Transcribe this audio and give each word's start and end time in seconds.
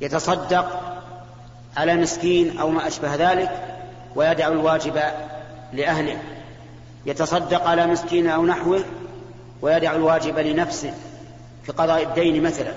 يتصدق 0.00 0.96
على 1.76 1.96
مسكين 1.96 2.58
أو 2.58 2.70
ما 2.70 2.86
أشبه 2.86 3.14
ذلك 3.14 3.50
ويدع 4.16 4.48
الواجب 4.48 5.00
لأهله. 5.72 6.22
يتصدق 7.06 7.66
على 7.68 7.86
مسكين 7.86 8.26
أو 8.26 8.46
نحوه 8.46 8.84
ويدع 9.62 9.94
الواجب 9.94 10.38
لنفسه 10.38 10.94
في 11.64 11.72
قضاء 11.72 12.02
الدين 12.02 12.42
مثلا. 12.42 12.72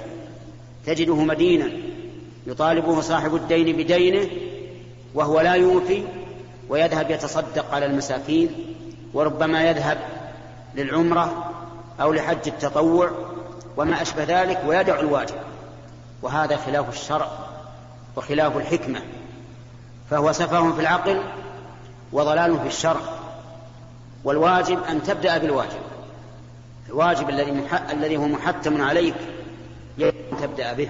تجده 0.86 1.16
مدينا 1.16 1.70
يطالبه 2.48 3.02
صاحب 3.02 3.36
الدين 3.36 3.78
بدينه 3.78 4.30
وهو 5.14 5.42
لا 5.42 5.54
يوفي 5.54 6.04
ويذهب 6.70 7.12
يتصدق 7.12 7.74
على 7.74 7.86
المساكين 7.86 8.50
وربما 9.14 9.70
يذهب 9.70 9.98
للعمرة 10.76 11.52
أو 12.02 12.14
لحج 12.14 12.48
التطوع 12.48 13.12
وما 13.78 14.02
أشبه 14.02 14.24
ذلك 14.24 14.62
ويدع 14.68 15.00
الواجب. 15.00 15.36
وهذا 16.22 16.58
خلاف 16.58 16.90
الشرع 16.90 17.30
وخلاف 18.16 18.58
الحكمة 18.58 19.02
فهو 20.10 20.32
سفه 20.32 20.72
في 20.72 20.82
العقل 20.82 21.22
وضلال 22.12 22.60
في 22.60 22.68
الشرع 22.68 23.02
والواجب 24.24 24.84
أن 24.84 25.04
تبدأ 25.04 25.38
بالواجب 25.38 25.82
الواجب 26.90 27.30
الذي 27.30 27.64
الذي 27.92 28.18
هو 28.18 28.28
محتم 28.28 28.82
عليك 28.82 29.16
يجب 29.98 30.14
أن 30.32 30.38
تبدأ 30.42 30.74
به 30.74 30.90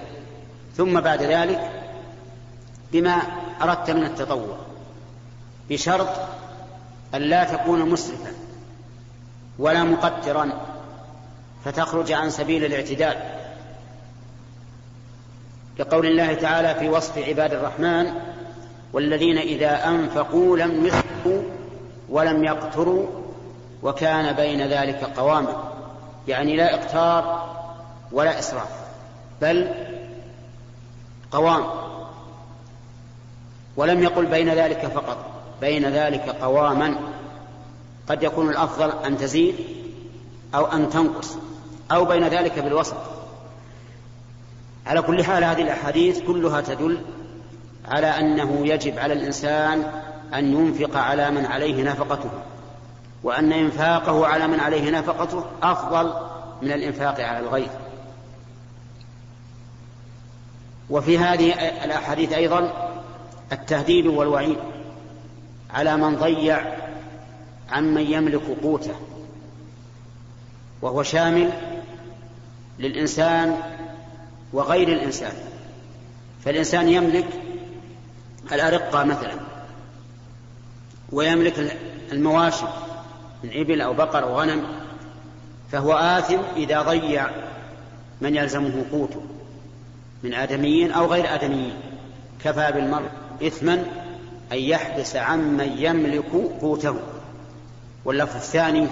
ثم 0.76 1.00
بعد 1.00 1.22
ذلك 1.22 1.70
بما 2.92 3.22
أردت 3.62 3.90
من 3.90 4.04
التطوع 4.04 4.56
بشرط 5.70 6.08
أن 7.14 7.20
لا 7.20 7.44
تكون 7.44 7.90
مسرفا 7.90 8.32
ولا 9.58 9.82
مقترا 9.82 10.50
فتخرج 11.64 12.12
عن 12.12 12.30
سبيل 12.30 12.64
الاعتدال. 12.64 13.35
لقول 15.78 16.06
الله 16.06 16.34
تعالى 16.34 16.74
في 16.74 16.88
وصف 16.88 17.18
عباد 17.18 17.52
الرحمن 17.52 18.12
والذين 18.92 19.38
إذا 19.38 19.88
أنفقوا 19.88 20.56
لم 20.56 20.86
يسرفوا 20.86 21.42
ولم 22.08 22.44
يقتروا 22.44 23.06
وكان 23.82 24.32
بين 24.32 24.62
ذلك 24.62 25.04
قواما. 25.16 25.72
يعني 26.28 26.56
لا 26.56 26.74
إقتار 26.74 27.46
ولا 28.12 28.38
إسراف 28.38 28.68
بل 29.42 29.68
قوام. 31.30 31.64
ولم 33.76 34.02
يقل 34.02 34.26
بين 34.26 34.48
ذلك 34.48 34.86
فقط 34.86 35.18
بين 35.60 35.88
ذلك 35.88 36.28
قواما. 36.42 36.96
قد 38.08 38.22
يكون 38.22 38.50
الأفضل 38.50 38.92
أن 39.04 39.18
تزيد 39.18 39.54
أو 40.54 40.66
أن 40.66 40.90
تنقص 40.90 41.36
أو 41.92 42.04
بين 42.04 42.28
ذلك 42.28 42.58
بالوسط. 42.58 42.96
على 44.86 45.02
كل 45.02 45.24
حال 45.24 45.44
هذه 45.44 45.62
الأحاديث 45.62 46.20
كلها 46.20 46.60
تدل 46.60 46.98
على 47.88 48.06
أنه 48.06 48.66
يجب 48.66 48.98
على 48.98 49.12
الإنسان 49.12 49.92
أن 50.34 50.52
ينفق 50.52 50.96
على 50.96 51.30
من 51.30 51.46
عليه 51.46 51.82
نفقته 51.82 52.30
وأن 53.22 53.52
إنفاقه 53.52 54.26
على 54.26 54.46
من 54.46 54.60
عليه 54.60 54.90
نفقته 54.90 55.44
أفضل 55.62 56.12
من 56.62 56.72
الإنفاق 56.72 57.20
على 57.20 57.38
الغير. 57.38 57.68
وفي 60.90 61.18
هذه 61.18 61.52
الأحاديث 61.84 62.32
أيضا 62.32 62.72
التهديد 63.52 64.06
والوعيد 64.06 64.58
على 65.70 65.96
من 65.96 66.16
ضيع 66.16 66.76
عمن 67.70 68.02
يملك 68.02 68.42
قوته 68.62 68.94
وهو 70.82 71.02
شامل 71.02 71.52
للإنسان 72.78 73.56
وغير 74.56 74.88
الإنسان. 74.88 75.32
فالإنسان 76.44 76.88
يملك 76.88 77.26
الأرقة 78.52 79.04
مثلا 79.04 79.34
ويملك 81.12 81.76
المواشي 82.12 82.66
من 83.44 83.50
إبل 83.52 83.80
أو 83.80 83.94
بقر 83.94 84.22
أو 84.22 84.40
غنم 84.40 84.66
فهو 85.72 85.92
آثم 85.92 86.38
إذا 86.56 86.82
ضيع 86.82 87.30
من 88.20 88.36
يلزمه 88.36 88.84
قوته 88.92 89.22
من 90.22 90.34
آدميين 90.34 90.92
أو 90.92 91.06
غير 91.06 91.34
آدميين. 91.34 91.74
كفى 92.44 92.72
بالمرء 92.74 93.08
إثما 93.46 93.74
أن 94.52 94.58
يحبس 94.58 95.16
عمن 95.16 95.74
يملك 95.78 96.32
قوته. 96.60 96.96
واللفظ 98.04 98.36
الثاني 98.36 98.86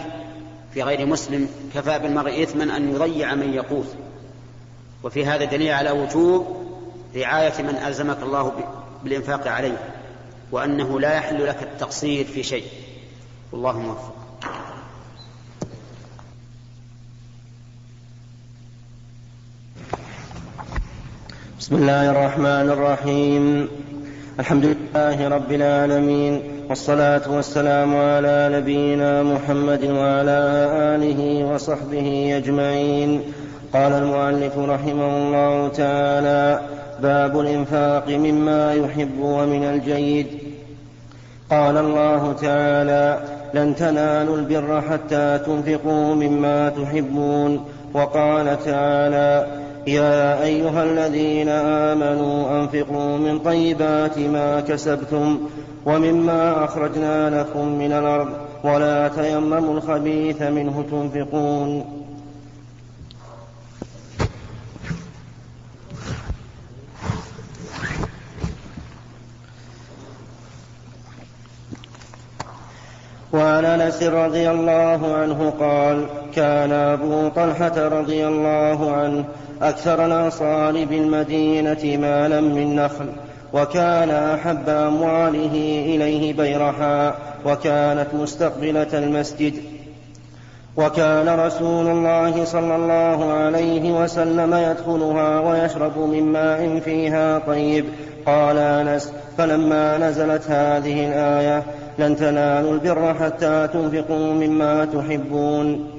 في 0.74 0.82
غير 0.82 1.06
مسلم 1.06 1.48
كفى 1.74 1.98
بالمرء 1.98 2.42
إثما 2.42 2.76
أن 2.76 2.94
يضيع 2.94 3.34
من 3.34 3.54
يقوت. 3.54 3.96
وفي 5.04 5.26
هذا 5.26 5.44
دليل 5.44 5.72
على 5.72 5.90
وجوب 5.90 6.46
رعاية 7.16 7.62
من 7.62 7.76
ألزمك 7.86 8.22
الله 8.22 8.52
بالإنفاق 9.04 9.48
عليه 9.48 9.78
وأنه 10.52 11.00
لا 11.00 11.14
يحل 11.14 11.46
لك 11.46 11.62
التقصير 11.62 12.24
في 12.24 12.42
شيء. 12.42 12.64
والله 13.52 13.78
موفق. 13.78 14.14
بسم 21.60 21.76
الله 21.76 22.10
الرحمن 22.10 22.70
الرحيم. 22.70 23.68
الحمد 24.40 24.64
لله 24.64 25.28
رب 25.28 25.52
العالمين 25.52 26.42
والصلاة 26.68 27.30
والسلام 27.30 27.96
على 27.96 28.50
نبينا 28.52 29.22
محمد 29.22 29.84
وعلى 29.84 30.38
آله 30.96 31.44
وصحبه 31.44 32.36
أجمعين. 32.36 33.22
قال 33.74 33.92
المؤلف 33.92 34.58
رحمه 34.58 35.16
الله 35.16 35.68
تعالى 35.68 36.60
باب 37.02 37.40
الإنفاق 37.40 38.08
مما 38.08 38.74
يحب 38.74 39.20
ومن 39.20 39.64
الجيد. 39.64 40.26
قال 41.50 41.76
الله 41.76 42.32
تعالى 42.32 43.18
لن 43.54 43.76
تنالوا 43.76 44.36
البر 44.36 44.80
حتى 44.80 45.38
تنفقوا 45.38 46.14
مما 46.14 46.68
تحبون. 46.68 47.64
وقال 47.94 48.64
تعالى 48.64 49.46
يا 49.86 50.42
أيها 50.42 50.84
الذين 50.84 51.48
آمنوا 51.48 52.60
أنفقوا 52.60 53.16
من 53.16 53.38
طيبات 53.38 54.18
ما 54.18 54.60
كسبتم 54.60 55.38
ومما 55.86 56.64
أخرجنا 56.64 57.40
لكم 57.40 57.68
من 57.68 57.92
الأرض 57.92 58.28
ولا 58.64 59.08
تيمموا 59.08 59.74
الخبيث 59.74 60.42
منه 60.42 60.84
تنفقون. 60.90 62.03
وعن 73.34 73.64
أنس 73.64 74.02
رضي 74.02 74.50
الله 74.50 75.14
عنه 75.14 75.52
قال 75.60 76.06
كان 76.34 76.72
أبو 76.72 77.28
طلحة 77.28 77.88
رضي 77.88 78.26
الله 78.26 78.92
عنه 78.92 79.24
أكثر 79.62 80.06
الأنصار 80.06 80.84
بالمدينة 80.84 81.96
مالا 82.00 82.40
من 82.40 82.76
نخل 82.76 83.06
وكان 83.52 84.10
أحب 84.10 84.68
أمواله 84.68 85.82
إليه 85.86 86.32
بيرحاء 86.32 87.16
وكانت 87.46 88.06
مستقبلة 88.14 88.98
المسجد. 88.98 89.54
وكان 90.76 91.28
رسول 91.28 91.86
الله 91.86 92.44
صلى 92.44 92.76
الله 92.76 93.32
عليه 93.32 94.02
وسلم 94.02 94.54
يدخلها 94.54 95.40
ويشرب 95.40 95.98
من 95.98 96.22
ماء 96.22 96.80
فيها 96.84 97.38
طيب. 97.38 97.84
قال 98.26 98.58
أنس 98.58 99.12
فلما 99.38 99.98
نزلت 99.98 100.50
هذه 100.50 101.08
الآية 101.08 101.62
لن 101.98 102.16
تنالوا 102.16 102.72
البر 102.72 103.14
حتى 103.14 103.68
تنفقوا 103.72 104.32
مما 104.32 104.84
تحبون. 104.84 105.90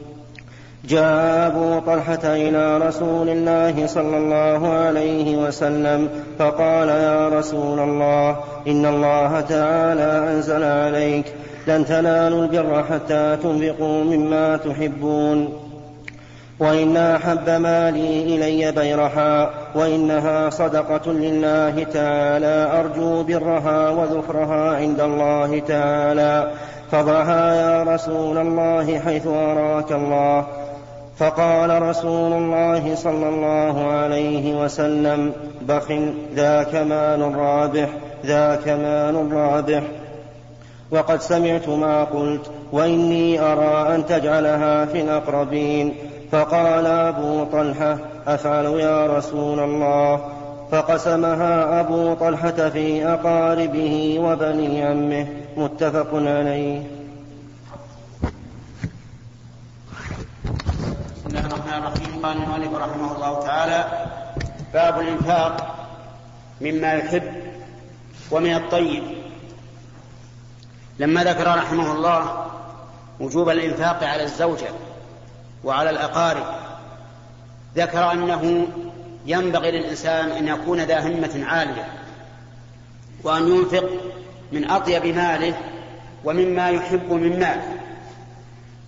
جاء 0.85 1.47
أبو 1.47 1.79
طلحة 1.79 2.19
إلى 2.23 2.77
رسول 2.77 3.29
الله 3.29 3.87
صلى 3.87 4.17
الله 4.17 4.73
عليه 4.73 5.37
وسلم 5.37 6.09
فقال 6.39 6.89
يا 6.89 7.29
رسول 7.29 7.79
الله 7.79 8.37
إن 8.67 8.85
الله 8.85 9.41
تعالى 9.41 10.33
أنزل 10.33 10.63
عليك 10.63 11.25
لن 11.67 11.85
تنالوا 11.85 12.43
البر 12.45 12.83
حتى 12.83 13.37
تنفقوا 13.43 14.03
مما 14.03 14.57
تحبون. 14.57 15.53
وإن 16.59 16.97
أحب 16.97 17.49
مالي 17.49 18.35
إلي 18.35 18.71
بيرها 18.71 19.64
وإنها 19.75 20.49
صدقة 20.49 21.11
لله 21.11 21.83
تعالى. 21.83 22.79
أرجو 22.79 23.23
برها 23.23 23.89
وذكرها 23.89 24.75
عند 24.75 24.99
الله 24.99 25.59
تعالى. 25.59 26.51
فضعها 26.91 27.55
يا 27.55 27.83
رسول 27.83 28.37
الله 28.37 28.99
حيث 28.99 29.27
أراك 29.27 29.91
الله. 29.91 30.45
فقال 31.17 31.81
رسول 31.81 32.33
الله 32.33 32.95
صلى 32.95 33.29
الله 33.29 33.91
عليه 33.91 34.63
وسلم 34.63 35.33
بخ 35.61 35.91
ذاك 36.35 36.75
مال 36.75 37.35
رابح 37.35 37.89
ذاك 38.25 38.67
مال 38.67 39.33
رابح. 39.33 39.83
وقد 40.91 41.21
سمعت 41.21 41.69
ما 41.69 42.03
قلت 42.03 42.51
وإني 42.71 43.39
أرى 43.39 43.95
أن 43.95 44.05
تجعلها 44.05 44.85
في 44.85 45.01
الأقربين. 45.01 45.93
فقال 46.31 46.85
أبو 46.85 47.43
طلحة 47.43 47.97
افعل 48.27 48.65
يا 48.65 49.17
رسول 49.17 49.59
الله؟ 49.59 50.31
فقسمها 50.71 51.79
أبو 51.79 52.13
طلحة 52.13 52.69
في 52.69 53.07
أقاربه 53.07 54.19
وبني 54.19 54.83
عمه 54.83 55.27
متفق 55.57 56.09
عليه. 56.13 56.83
بسم 61.15 61.27
الله 61.27 61.39
الرحمن 61.39 61.73
الرحيم. 61.73 62.25
قال 62.25 62.37
المؤلف 62.37 62.73
رحمه 62.73 63.15
الله 63.15 63.43
تعالى 63.43 64.05
باب 64.73 64.99
الإنفاق 64.99 65.75
مما 66.61 66.93
يحب 66.93 67.23
ومن 68.31 68.55
الطيب. 68.55 69.03
لما 70.99 71.23
ذكر 71.23 71.47
رحمه 71.47 71.91
الله 71.91 72.45
وجوب 73.19 73.49
الإنفاق 73.49 74.03
على 74.03 74.23
الزوجة 74.23 74.69
وعلى 75.63 75.89
الأقارب 75.89 76.45
ذكر 77.75 78.11
أنه 78.11 78.67
ينبغي 79.25 79.71
للإنسان 79.71 80.31
أن 80.31 80.47
يكون 80.47 80.79
ذا 80.79 81.07
همة 81.07 81.45
عالية 81.45 81.87
وأن 83.23 83.47
ينفق 83.47 83.89
من 84.51 84.69
أطيب 84.69 85.05
ماله 85.05 85.53
ومما 86.23 86.69
يحب 86.69 87.11
من 87.11 87.39
ماله. 87.39 87.75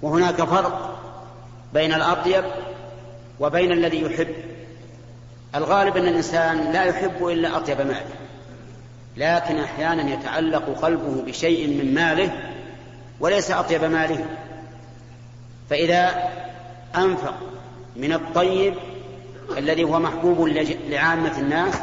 وهناك 0.02 0.36
فرق 0.36 1.00
بين 1.74 1.94
الأطيب 1.94 2.44
وبين 3.40 3.72
الذي 3.72 4.02
يحب. 4.02 4.36
الغالب 5.56 5.98
أن 5.98 6.08
الإنسان 6.08 6.72
لا 6.72 6.84
يحب 6.84 7.28
إلا 7.28 7.58
أطيب 7.58 7.82
ماله 7.82 8.06
لكن 9.18 9.60
أحيانا 9.60 10.14
يتعلق 10.14 10.80
قلبه 10.82 11.22
بشيء 11.22 11.68
من 11.68 11.94
ماله 11.94 12.32
وليس 13.20 13.52
أطيب 13.52 13.84
ماله. 13.84 14.26
فإذا 15.70 16.30
أنفق 16.96 17.36
من 17.98 18.14
الطيب 18.14 18.74
الذي 19.58 19.84
هو 19.84 20.00
محبوب 20.00 20.48
لعامة 20.90 21.40
الناس 21.40 21.74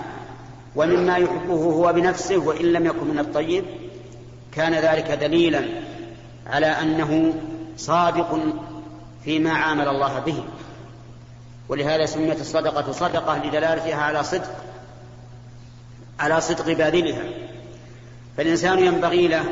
ومما 0.77 1.17
يحبه 1.17 1.55
هو 1.55 1.93
بنفسه 1.93 2.37
وإن 2.37 2.65
لم 2.65 2.87
يكن 2.87 3.07
من 3.07 3.19
الطيب 3.19 3.65
كان 4.53 4.75
ذلك 4.75 5.11
دليلا 5.11 5.65
على 6.47 6.67
أنه 6.67 7.35
صادق 7.77 8.41
فيما 9.25 9.53
عامل 9.53 9.89
الله 9.89 10.19
به. 10.19 10.45
ولهذا 11.69 12.07
سميت 12.07 12.41
الصدقة 12.41 12.93
صدقة 12.93 13.45
لدلالتها 13.45 13.97
على 13.97 14.25
صدق 14.25 14.51
على 16.21 16.41
صدق 16.41 16.67
باذلها. 16.67 17.25
فالإنسان 18.37 18.79
ينبغي 18.79 19.29
له 19.29 19.45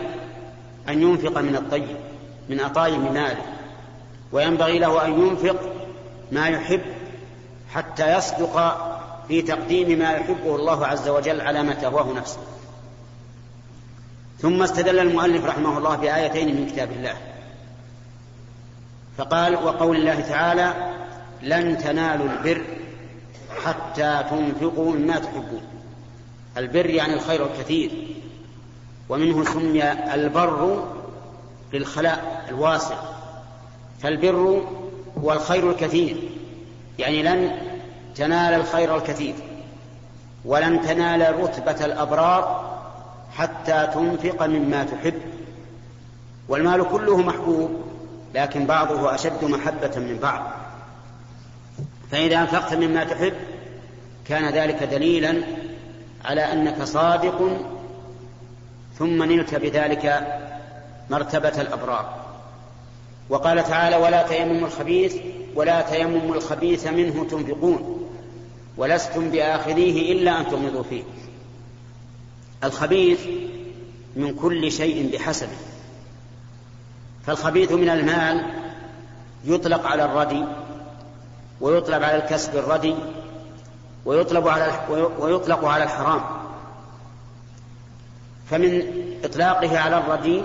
أن 0.88 1.02
ينفق 1.02 1.38
من 1.38 1.56
الطيب 1.56 1.96
من 2.48 2.60
أطايب 2.60 3.00
ماله 3.00 3.42
وينبغي 4.32 4.78
له 4.78 5.06
أن 5.06 5.20
ينفق 5.20 5.56
ما 6.32 6.48
يحب 6.48 6.80
حتى 7.74 8.16
يصدق 8.16 8.76
في 9.28 9.42
تقديم 9.42 9.98
ما 9.98 10.12
يحبه 10.12 10.56
الله 10.56 10.86
عز 10.86 11.08
وجل 11.08 11.40
على 11.40 11.62
ما 11.62 11.74
تهواه 11.74 12.12
نفسه. 12.12 12.38
ثم 14.38 14.62
استدل 14.62 14.98
المؤلف 14.98 15.44
رحمه 15.44 15.78
الله 15.78 15.96
بآيتين 15.96 16.56
من 16.56 16.66
كتاب 16.66 16.92
الله. 16.92 17.14
فقال 19.18 19.54
وقول 19.54 19.96
الله 19.96 20.20
تعالى 20.20 20.74
لن 21.42 21.78
تنالوا 21.78 22.26
البر 22.30 22.64
حتى 23.64 24.24
تنفقوا 24.30 24.92
مما 24.92 25.18
تحبون 25.18 25.62
البر 26.56 26.90
يعني 26.90 27.14
الخير 27.14 27.46
الكثير 27.46 27.90
ومنه 29.08 29.44
سمي 29.44 29.92
البر 29.92 30.88
للخلاء 31.72 32.44
الواسع. 32.48 32.96
فالبر 34.02 34.62
هو 35.18 35.32
الخير 35.32 35.70
الكثير. 35.70 36.16
يعني 36.98 37.22
لن 37.22 37.50
تنال 38.14 38.54
الخير 38.54 38.96
الكثير 38.96 39.34
ولن 40.44 40.80
تنال 40.80 41.40
رتبة 41.40 41.84
الأبرار 41.84 42.72
حتى 43.36 43.88
تنفق 43.94 44.46
مما 44.46 44.84
تحب. 44.84 45.20
والمال 46.48 46.88
كله 46.88 47.16
محبوب 47.16 47.70
لكن 48.34 48.66
بعضه 48.66 49.14
أشد 49.14 49.44
محبة 49.44 49.92
من 49.96 50.18
بعض. 50.22 50.42
فإذا 52.10 52.40
أنفقت 52.40 52.74
مما 52.74 53.04
تحب 53.04 53.34
كان 54.28 54.52
ذلك 54.52 54.82
دليلا 54.82 55.42
على 56.24 56.52
أنك 56.52 56.82
صادق 56.82 57.60
ثم 58.98 59.22
نلت 59.22 59.54
بذلك 59.54 60.26
مرتبة 61.10 61.60
الأبرار. 61.60 62.21
وقال 63.32 63.64
تعالى 63.64 63.96
ولا 63.96 64.22
تيمموا 64.22 64.66
الخبيث 64.66 65.16
ولا 65.54 65.80
تيمموا 65.80 66.34
الخبيث 66.34 66.86
منه 66.86 67.26
تنفقون 67.30 68.08
ولستم 68.76 69.30
بآخذيه 69.30 70.12
إلا 70.12 70.40
أن 70.40 70.46
تغمضوا 70.46 70.82
فيه. 70.82 71.02
الخبيث 72.64 73.20
من 74.16 74.34
كل 74.34 74.72
شيء 74.72 75.12
بحسبه. 75.12 75.56
فالخبيث 77.26 77.72
من 77.72 77.88
المال 77.88 78.46
يطلق 79.44 79.86
على 79.86 80.04
الردي 80.04 80.44
ويطلب 81.60 82.02
على 82.02 82.16
الكسب 82.16 82.56
الردي 82.56 82.94
ويطلب 84.04 84.48
على 84.48 84.86
ويطلق 85.18 85.64
على 85.64 85.84
الحرام. 85.84 86.22
فمن 88.50 88.82
إطلاقه 89.24 89.78
على 89.78 89.98
الردي 89.98 90.42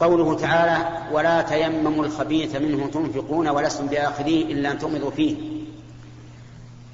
قوله 0.00 0.34
تعالى 0.34 0.88
ولا 1.12 1.42
تيمموا 1.42 2.04
الخبيث 2.04 2.56
منه 2.56 2.86
تنفقون 2.86 3.48
ولستم 3.48 3.86
بآخذيه 3.86 4.44
إلا 4.44 4.70
أن 4.70 4.78
تغمضوا 4.78 5.10
فيه. 5.10 5.36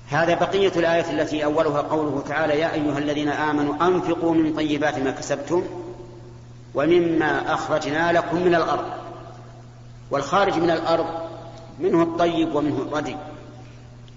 هذا 0.08 0.34
بقية 0.34 0.72
الآية 0.76 1.10
التي 1.10 1.44
أولها 1.44 1.80
قوله 1.80 2.22
تعالى 2.28 2.60
يا 2.60 2.74
أيها 2.74 2.98
الذين 2.98 3.28
آمنوا 3.28 3.86
أنفقوا 3.86 4.34
من 4.34 4.54
طيبات 4.54 4.98
ما 4.98 5.10
كسبتم 5.10 5.62
ومما 6.74 7.54
أخرجنا 7.54 8.12
لكم 8.12 8.42
من 8.42 8.54
الأرض. 8.54 8.86
والخارج 10.10 10.58
من 10.58 10.70
الأرض 10.70 11.06
منه 11.80 12.02
الطيب 12.02 12.54
ومنه 12.54 12.82
الردي 12.82 13.16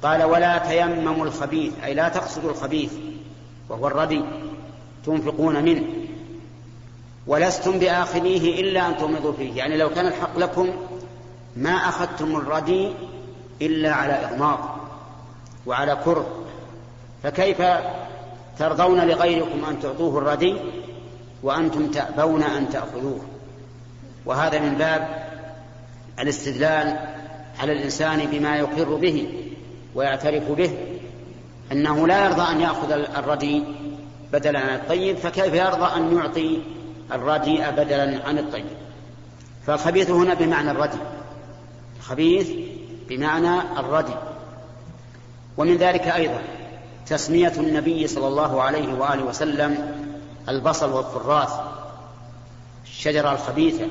قال 0.04 0.24
ولا 0.24 0.58
تيمموا 0.58 1.26
الخبيث. 1.26 1.74
أي 1.84 1.94
لا 1.94 2.10
تقصدوا 2.10 2.52
الخبيث 2.52 2.92
وهو 3.70 3.88
الردي 3.88 4.22
تنفقون 5.06 5.64
منه. 5.64 5.84
ولستم 7.30 7.80
بآخذيه 7.80 8.62
إلا 8.62 8.88
أن 8.88 8.98
تغمضوا 8.98 9.34
فيه. 9.34 9.58
يعني 9.58 9.78
لو 9.78 9.90
كان 9.90 10.08
الحق 10.08 10.38
لكم 10.38 10.70
ما 11.56 11.72
أخذتم 11.72 12.36
الردي 12.36 12.92
إلا 13.62 13.94
على 13.94 14.14
إغماض 14.14 14.60
وعلى 15.66 15.98
كره. 16.06 16.28
فكيف 17.24 17.62
ترضون 18.60 19.08
لغيركم 19.08 19.66
أن 19.66 19.80
تعطوه 19.80 20.18
الردي 20.18 20.56
وأنتم 21.44 21.92
تأبون 21.92 22.44
أن 22.44 22.70
تأخذوه؟ 22.70 23.22
وهذا 24.26 24.60
من 24.60 24.76
باب 24.76 25.30
الاستدلال 26.20 27.00
على 27.60 27.74
الإنسان 27.74 28.26
بما 28.26 28.58
يقر 28.58 28.96
به 28.96 29.28
ويعترف 29.96 30.52
به 30.52 30.72
أنه 31.72 32.08
لا 32.08 32.26
يرضى 32.26 32.52
أن 32.52 32.62
يأخذ 32.62 32.92
الردي 32.92 33.64
بدلا 34.34 34.60
عن 34.60 34.76
الطيب 34.76 35.18
فكيف 35.18 35.54
يرضى 35.54 35.98
أن 35.98 36.18
يعطي 36.18 36.60
الرديء 37.12 37.72
بدلا 37.72 38.28
عن 38.28 38.38
الطيب. 38.38 38.66
فالخبيث 39.68 40.10
هنا 40.10 40.34
بمعنى 40.34 40.72
الردي 40.72 40.98
الخبيث 42.00 42.50
بمعنى 43.10 43.80
الردي 43.80 44.16
ومن 45.58 45.78
ذلك 45.78 46.02
أيضا 46.02 46.42
تسمية 47.08 47.54
النبي 47.58 48.08
صلى 48.08 48.28
الله 48.28 48.62
عليه 48.62 48.94
وآله 48.94 49.24
وسلم 49.24 49.96
البصل 50.50 50.92
والفراث 50.92 51.54
الشجرة 52.86 53.32
الخبيثة 53.32 53.86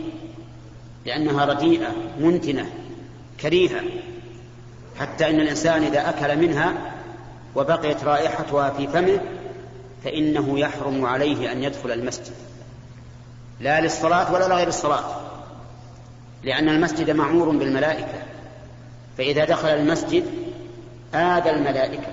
لأنها 1.06 1.44
رديئة 1.44 1.92
منتنة 2.20 2.70
كريهة 3.40 3.80
حتى 4.98 5.30
إن 5.30 5.40
الإنسان 5.40 5.82
إذا 5.82 6.08
أكل 6.08 6.37
منها 6.37 6.75
وبقيت 7.54 8.04
رائحتها 8.04 8.70
في 8.70 8.87
فمه 8.87 9.20
فإنه 10.04 10.58
يحرم 10.58 11.06
عليه 11.06 11.52
أن 11.52 11.62
يدخل 11.62 11.90
المسجد. 11.92 12.34
لا 13.60 13.80
للصلاة 13.80 14.32
ولا 14.32 14.48
لغير 14.48 14.68
الصلاة. 14.68 15.04
لأن 16.42 16.68
المسجد 16.68 17.10
معمور 17.10 17.48
بالملائكة. 17.50 18.22
فإذا 19.18 19.44
دخل 19.44 19.68
المسجد 19.68 20.24
آذى 21.14 21.50
الملائكة. 21.50 22.12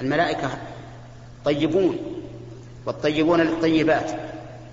الملائكة 0.00 0.48
طيبون 1.44 1.98
والطيبون 2.86 3.40
للطيبات. 3.40 4.10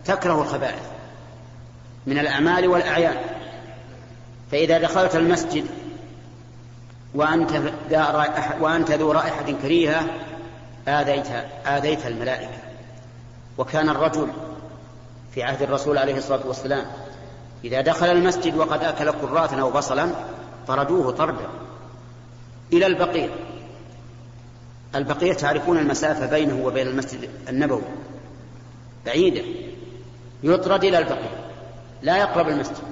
تكره 0.05 0.41
الخبائث 0.41 0.83
من 2.07 2.19
الأعمال 2.19 2.67
والأعيان. 2.67 3.17
فإذا 4.51 4.77
دخلت 4.77 5.15
المسجد 5.15 5.65
وأنت, 7.15 7.51
وأنت 8.59 8.91
ذو 8.91 9.11
رائحة 9.11 9.51
كريهة 9.61 10.05
آذيت, 10.87 11.27
آذيت 11.65 12.07
الملائكة. 12.07 12.57
وكان 13.57 13.89
الرجل 13.89 14.27
في 15.37 15.43
عهد 15.43 15.61
الرسول 15.61 15.97
عليه 15.97 16.17
الصلاة 16.17 16.47
والسلام. 16.47 16.85
إذا 17.63 17.81
دخل 17.81 18.05
المسجد 18.05 18.55
وقد 18.55 18.83
أكل 18.83 19.11
كراثا 19.11 19.61
أو 19.61 19.71
بصلا 19.71 20.09
طردوه 20.67 21.11
طردا. 21.11 21.49
إلى 22.73 22.85
البقيع. 22.85 23.29
البقية 24.95 25.33
تعرفون 25.33 25.77
المسافة 25.77 26.25
بينه 26.25 26.65
وبين 26.65 26.87
المسجد 26.87 27.29
النبوي. 27.49 27.81
بعيدة. 29.05 29.41
يطرد 30.43 30.83
إلى 30.83 30.97
البقية 30.97 31.51
لا 32.01 32.17
يقرب 32.17 32.47
المسجد. 32.47 32.83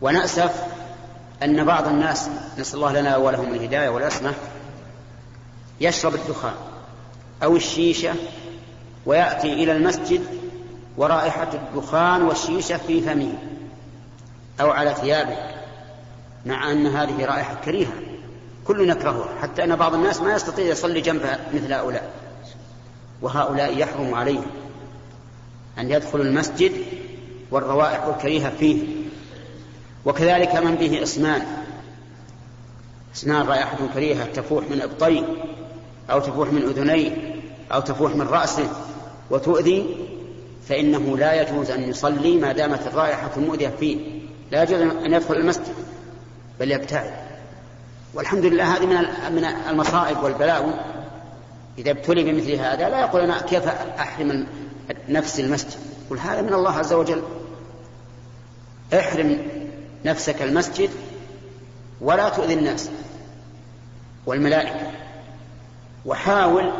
ونأسف 0.00 0.64
أن 1.42 1.64
بعض 1.64 1.88
الناس 1.88 2.28
نسأل 2.58 2.74
الله 2.76 3.00
لنا 3.00 3.16
ولهم 3.16 3.54
الهداية 3.54 3.88
والعصمة 3.88 4.34
يشرب 5.80 6.14
الدخان 6.14 6.54
أو 7.42 7.56
الشيشة 7.56 8.14
ويأتي 9.06 9.52
إلى 9.52 9.72
المسجد 9.72 10.20
ورائحة 10.96 11.48
الدخان 11.54 12.22
والشيشة 12.22 12.76
في 12.76 13.00
فمه 13.00 13.32
أو 14.60 14.70
على 14.70 14.94
ثيابه 14.94 15.36
مع 16.46 16.72
أن 16.72 16.86
هذه 16.86 17.24
رائحة 17.24 17.54
كريهة. 17.64 17.92
كل 18.64 18.88
نكرهها 18.88 19.28
حتى 19.42 19.64
أن 19.64 19.76
بعض 19.76 19.94
الناس 19.94 20.20
ما 20.20 20.34
يستطيع 20.34 20.64
يصلي 20.64 21.00
جنب 21.00 21.38
مثل 21.54 21.72
هؤلاء. 21.72 22.10
وهؤلاء 23.22 23.78
يحرم 23.78 24.14
عليهم 24.14 24.46
أن 25.78 25.90
يدخلوا 25.90 26.24
المسجد 26.24 26.72
والروائح 27.50 28.04
الكريهة 28.04 28.50
فيه. 28.50 28.84
وكذلك 30.04 30.56
من 30.56 30.74
به 30.74 31.02
إصنان. 31.02 31.42
إصنان 33.14 33.46
رائحة 33.46 33.76
كريهة 33.94 34.24
تفوح 34.24 34.64
من 34.70 34.80
إبطيه 34.82 35.22
أو 36.10 36.20
تفوح 36.20 36.52
من 36.52 36.62
أذنيه 36.62 37.40
أو 37.72 37.80
تفوح 37.80 38.14
من 38.14 38.26
رأسه. 38.28 38.70
وتؤذي 39.30 39.96
فإنه 40.68 41.18
لا 41.18 41.42
يجوز 41.42 41.70
أن 41.70 41.82
يصلي 41.82 42.36
ما 42.36 42.52
دامت 42.52 42.86
الرائحة 42.86 43.30
المؤذية 43.36 43.68
فيه. 43.80 44.20
لا 44.50 44.62
يجوز 44.62 44.80
أن 44.80 45.12
يدخل 45.12 45.36
المسجد 45.36 45.74
بل 46.60 46.72
يبتعد. 46.72 47.10
والحمد 48.14 48.44
لله 48.44 48.76
هذه 48.76 48.86
من 48.86 48.96
من 49.34 49.44
المصائب 49.44 50.22
والبلاوي 50.22 50.72
إذا 51.78 51.90
ابتلي 51.90 52.22
بمثل 52.22 52.52
هذا 52.52 52.88
لا 52.88 53.00
يقول 53.00 53.20
أنا 53.20 53.40
كيف 53.40 53.66
أحرم 53.98 54.46
نفس 55.08 55.40
المسجد؟ 55.40 55.80
قل 56.10 56.18
هذا 56.18 56.42
من 56.42 56.54
الله 56.54 56.72
عز 56.72 56.92
وجل. 56.92 57.22
احرم 58.94 59.38
نفسك 60.04 60.42
المسجد 60.42 60.90
ولا 62.00 62.28
تؤذي 62.28 62.54
الناس 62.54 62.90
والملائكة. 64.26 64.90
وحاول 66.06 66.72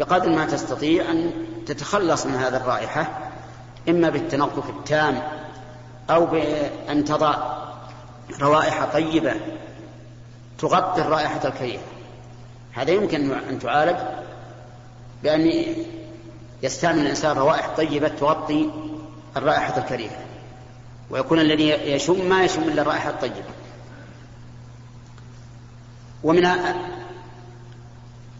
بقدر 0.00 0.30
ما 0.30 0.46
تستطيع 0.46 1.10
أن 1.10 1.30
تتخلص 1.66 2.26
من 2.26 2.34
هذه 2.34 2.56
الرائحة 2.56 3.30
إما 3.88 4.10
بالتنظف 4.10 4.70
التام 4.70 5.22
أو 6.10 6.26
بأن 6.26 7.04
تضع 7.04 7.34
روائح 8.40 8.84
طيبة 8.84 9.34
تغطي 10.58 11.02
الرائحة 11.02 11.48
الكريهة. 11.48 11.82
هذا 12.72 12.90
يمكن 12.90 13.32
أن 13.32 13.58
تعالج 13.58 13.96
بأن 15.22 15.64
يستعمل 16.62 16.98
الإنسان 16.98 17.36
روائح 17.36 17.68
طيبة 17.76 18.08
تغطي 18.08 18.70
الرائحة 19.36 19.78
الكريهة. 19.78 20.24
ويكون 21.10 21.40
الذي 21.40 21.68
يشم 21.68 22.28
ما 22.28 22.44
يشم 22.44 22.62
إلا 22.62 22.82
الرائحة 22.82 23.10
الطيبة. 23.10 23.44
ومن 26.24 26.46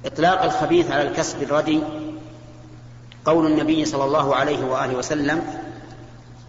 إطلاق 0.05 0.43
الخبيث 0.43 0.91
على 0.91 1.03
الكسب 1.09 1.43
الردي 1.43 1.83
قول 3.27 3.47
النبي 3.47 3.85
صلى 3.85 4.05
الله 4.05 4.37
عليه 4.37 4.65
وآله 4.65 4.95
وسلم 4.99 5.45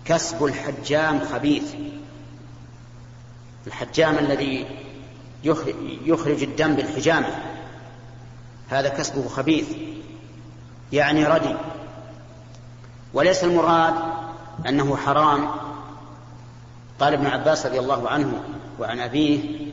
كسب 0.05 0.45
الحجام 0.45 1.19
خبيث. 1.33 1.73
الحجام 3.67 4.17
الذي 4.17 4.67
يخرج 6.05 6.43
الدم 6.43 6.75
بالحجامة. 6.75 7.27
هذا 8.69 8.89
كسبه 8.89 9.27
خبيث 9.27 9.67
يعني 10.91 11.25
ردي. 11.25 11.55
وليس 13.13 13.43
المراد 13.43 13.93
أنه 14.67 14.97
حرام. 14.97 15.49
قال 16.99 17.13
ابن 17.13 17.27
عباس 17.27 17.65
رضي 17.65 17.79
الله 17.79 18.09
عنه 18.09 18.43
وعن 18.79 18.99
أبيه 18.99 19.67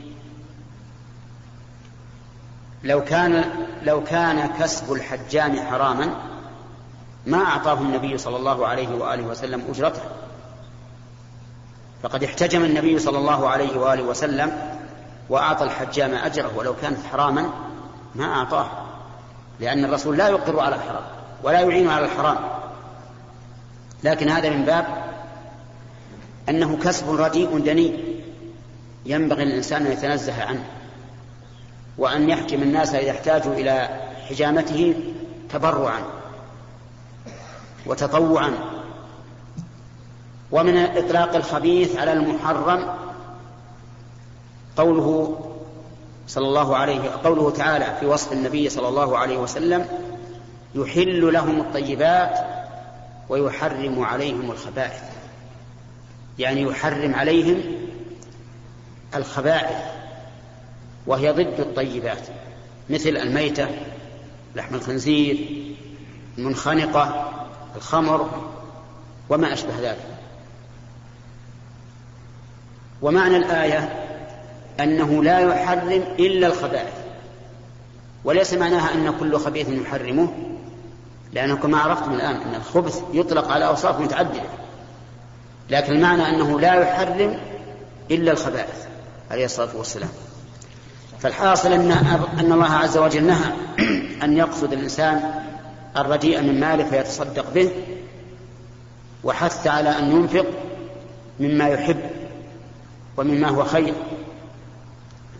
لو 2.83 3.03
كان 3.03 3.43
لو 3.83 4.03
كان 4.03 4.47
كسب 4.47 4.93
الحجام 4.93 5.59
حراما 5.59 6.15
ما 7.25 7.37
أعطاه 7.37 7.73
النبي 7.73 8.17
صلى 8.17 8.37
الله 8.37 8.67
عليه 8.67 8.95
وآله 8.95 9.23
وسلم 9.23 9.63
أجرته. 9.69 10.01
فقد 12.03 12.23
احتجم 12.23 12.65
النبي 12.65 12.99
صلى 12.99 13.17
الله 13.17 13.49
عليه 13.49 13.77
وآله 13.77 14.03
وسلم 14.03 14.51
وأعطى 15.29 15.63
الحجام 15.63 16.13
أجره 16.13 16.51
ولو 16.57 16.75
كانت 16.81 16.97
حراما 17.11 17.49
ما 18.15 18.25
أعطاه 18.25 18.67
لأن 19.59 19.85
الرسول 19.85 20.17
لا 20.17 20.27
يقر 20.27 20.59
على 20.59 20.75
الحرام 20.75 21.03
ولا 21.43 21.59
يعين 21.59 21.89
على 21.89 22.05
الحرام. 22.05 22.37
لكن 24.03 24.29
هذا 24.29 24.49
من 24.49 24.65
باب 24.65 24.85
أنه 26.49 26.77
كسب 26.83 27.15
رديء 27.15 27.57
دني 27.57 27.99
ينبغي 29.05 29.43
الإنسان 29.43 29.85
أن 29.85 29.91
يتنزه 29.91 30.43
عنه 30.43 30.63
وأن 31.97 32.29
يحكم 32.29 32.61
الناس 32.61 32.95
إذا 32.95 33.11
احتاجوا 33.11 33.53
إلى 33.53 33.89
حجامته 34.29 34.95
تبرعا. 35.49 36.01
وتطوعا. 37.85 38.53
ومن 40.51 40.77
إطلاق 40.77 41.35
الخبيث 41.35 41.95
على 41.95 42.13
المحرم 42.13 42.95
قوله 44.77 45.39
صلى 46.27 46.47
الله 46.47 46.75
عليه 46.75 47.01
قوله 47.23 47.51
تعالى 47.51 47.97
في 47.99 48.05
وصف 48.05 48.31
النبي 48.33 48.69
صلى 48.69 48.87
الله 48.87 49.17
عليه 49.17 49.37
وسلم 49.37 49.85
يحل 50.75 51.33
لهم 51.33 51.61
الطيبات 51.61 52.39
ويحرم 53.29 54.03
عليهم 54.03 54.51
الخبائث. 54.51 55.01
يعني 56.39 56.61
يحرم 56.61 57.15
عليهم 57.15 57.61
الخبائث 59.15 59.77
وهي 61.07 61.31
ضد 61.31 61.59
الطيبات 61.59 62.27
مثل 62.89 63.09
الميتة 63.09 63.67
لحم 64.55 64.75
الخنزير 64.75 65.65
المنخنقة 66.37 67.31
الخمر 67.75 68.29
وما 69.29 69.53
أشبه 69.53 69.79
ذلك. 69.81 70.05
ومعنى 73.01 73.37
الآية 73.37 74.05
أنه 74.79 75.23
لا 75.23 75.39
يحرم 75.39 76.03
إلا 76.19 76.47
الخبائث 76.47 76.93
وليس 78.23 78.53
معناها 78.53 78.93
أن 78.93 79.13
كل 79.19 79.37
خبيث 79.39 79.69
يحرمه 79.69 80.29
لأنكم 81.33 81.71
ما 81.71 81.77
عرفتم 81.77 82.13
الآن 82.13 82.35
أن 82.35 82.55
الخبث 82.55 83.01
يطلق 83.13 83.51
على 83.51 83.65
أوصاف 83.65 83.99
متعددة 83.99 84.49
لكن 85.69 85.93
المعنى 85.93 86.29
أنه 86.29 86.59
لا 86.59 86.73
يحرم 86.73 87.37
إلا 88.11 88.31
الخبائث 88.31 88.85
عليه 89.31 89.45
الصلاة 89.45 89.77
والسلام. 89.77 90.09
فالحاصل 91.19 91.73
أن 91.73 91.91
أن 92.39 92.51
الله 92.51 92.71
عز 92.71 92.97
وجل 92.97 93.23
نهى 93.23 93.53
أن 94.23 94.37
يقصد 94.37 94.73
الإنسان 94.73 95.43
الرديء 95.97 96.41
من 96.41 96.59
ماله 96.59 96.83
فيتصدق 96.83 97.53
به 97.53 97.71
وحث 99.23 99.67
على 99.67 99.99
أن 99.99 100.11
ينفق 100.11 100.45
مما 101.39 101.67
يحب 101.67 102.09
ومما 103.17 103.47
هو 103.47 103.63
خير. 103.63 103.93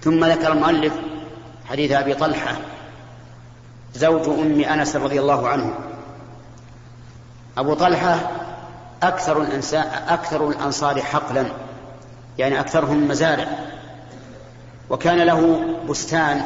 ثم 0.02 0.26
ذكر 0.26 0.52
المؤلف 0.52 0.94
حديث 1.66 1.92
أبي 1.92 2.14
طلحة 2.14 2.58
زوج 3.96 4.30
أم 4.30 4.62
أنس 4.62 4.96
رضي 4.96 5.20
الله 5.20 5.48
عنه. 5.48 5.74
أبو 7.58 7.74
طلحة 7.74 8.32
أكثر 9.04 9.42
الأنسان 9.42 9.88
أكثر 10.08 10.50
الأنصار 10.50 11.02
حقلا 11.02 11.46
يعني 12.38 12.60
أكثرهم 12.60 13.08
مزارع. 13.08 13.48
وكان 14.90 15.18
له 15.18 15.60
بستان 15.90 16.42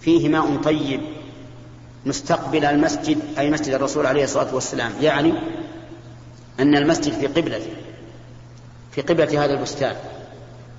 فيه 0.00 0.28
ماء 0.28 0.56
طيب 0.56 1.00
مستقبل 2.06 2.64
المسجد 2.64 3.18
أي 3.38 3.50
مسجد 3.50 3.74
الرسول 3.74 4.06
عليه 4.06 4.24
الصلاة 4.24 4.54
والسلام 4.54 4.92
يعني 5.00 5.34
أن 6.60 6.74
المسجد 6.76 7.12
في 7.12 7.26
قبلته 7.26 7.70
في 8.92 9.00
قبلة 9.00 9.44
هذا 9.44 9.52
البستان. 9.52 9.96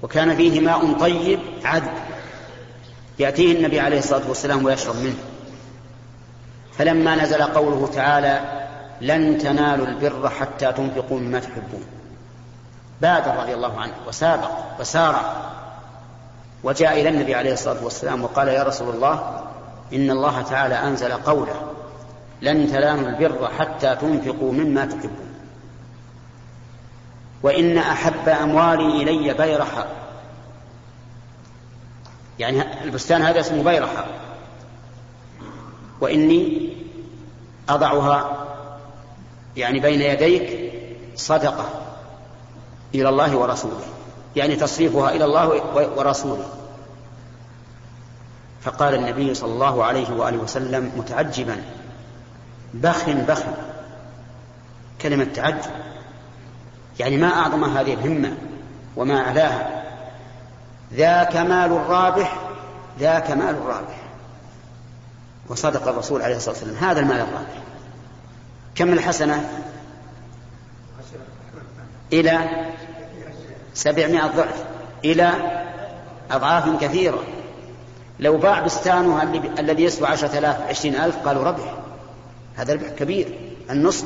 وكان 0.04 0.36
فيه 0.36 0.60
ماء 0.60 0.94
طيب 0.94 1.40
عذب. 1.63 1.94
يأتيه 3.20 3.58
النبي 3.58 3.80
عليه 3.80 4.00
الصلاة 4.00 4.28
والسلام 4.28 4.66
ويشرب 4.66 4.96
منه. 4.96 5.18
فلما 6.78 7.16
نزل 7.16 7.44
قوله 7.44 7.88
تعالى 7.88 8.62
لن 9.01 9.38
تنالوا 9.38 9.88
البر 9.88 10.30
حتى 10.30 10.72
تنفقوا 10.72 11.20
مما 11.20 11.40
تحبون 11.40 11.86
بادر 13.01 13.36
رضي 13.36 13.54
الله 13.54 13.80
عنه 13.80 13.94
وسابق 14.08 14.51
وسارع 14.80 15.51
وجاء 16.63 17.01
إلى 17.01 17.10
النبي 17.10 17.36
عليه 17.36 17.54
الصلاة 17.54 17.84
والسلام 17.84 18.24
وقال 18.24 18.48
يا 18.48 18.63
رسول 18.63 18.96
الله 18.96 19.44
إن 19.93 20.12
الله 20.12 20.41
تعالى 20.41 20.75
أنزل 20.75 21.13
قوله 21.13 21.71
لن 22.41 22.67
تنالوا 22.67 23.10
البر 23.10 23.50
حتى 23.60 23.95
تنفقوا 23.95 24.53
مما 24.53 24.86
تحبون. 24.86 25.31
وإن 27.43 27.77
أحب 27.77 28.29
أموالي 28.29 29.03
إلي 29.03 29.33
بيرحة 29.33 29.88
يعني 32.39 32.83
البستان 32.83 33.21
هذا 33.21 33.39
اسمه 33.39 33.63
بيرحة 33.63 34.05
وإني 36.01 36.74
أضعها 37.69 38.48
يعني 39.57 39.79
بين 39.79 40.01
يديك 40.01 40.74
صدقة 41.15 41.65
إلى 42.95 43.10
الله 43.10 43.38
ورسوله. 43.38 43.81
يعني 44.36 44.55
تصريفها 44.55 45.12
إلى 45.12 45.25
الله 45.25 45.48
ورسوله. 45.98 46.61
فقال 48.62 48.96
النبي 48.96 49.34
صلى 49.34 49.53
الله 49.53 49.84
عليه 49.84 50.13
وآله 50.13 50.38
وسلم 50.38 50.91
متعجبا. 50.98 51.62
بخ 52.74 53.10
بخ. 53.10 53.44
كلمة 55.01 55.27
تعجب. 55.36 55.72
يعني 57.00 57.18
ما 57.18 57.27
أعظم 57.27 57.63
هذه 57.63 57.94
الهمة 57.94 58.38
وما 58.96 59.22
أعلاها. 59.22 59.84
ذاك 60.94 61.38
مال 61.38 61.72
الرابح 61.72 62.39
ذاك 63.00 63.32
مال 63.32 63.56
الرابح. 63.56 64.01
وصدق 65.50 65.88
الرسول 65.88 66.22
عليه 66.22 66.36
الصلاة 66.36 66.56
والسلام. 66.56 66.75
هذا 66.89 67.00
المال 67.00 67.15
الرابح. 67.20 67.62
كم 68.75 68.94
الحسنة؟ 68.94 69.50
إلى 72.13 72.39
سبعمائة 73.74 74.27
ضعف. 74.27 74.63
إلى 75.06 75.32
أضعاف 76.32 76.82
كثيرة. 76.82 77.24
لو 78.20 78.38
باع 78.38 78.60
بستانه 78.60 79.24
الذي 79.60 79.84
يسوى 79.84 80.08
عشرة 80.08 80.38
آلاف 80.38 80.62
عشرين 80.62 80.96
ألف 80.96 81.15
قالوا 81.25 81.44
ربح. 81.44 81.74
هذا 82.56 82.74
ربح 82.74 82.88
كبير. 82.88 83.39
النصف 83.70 84.06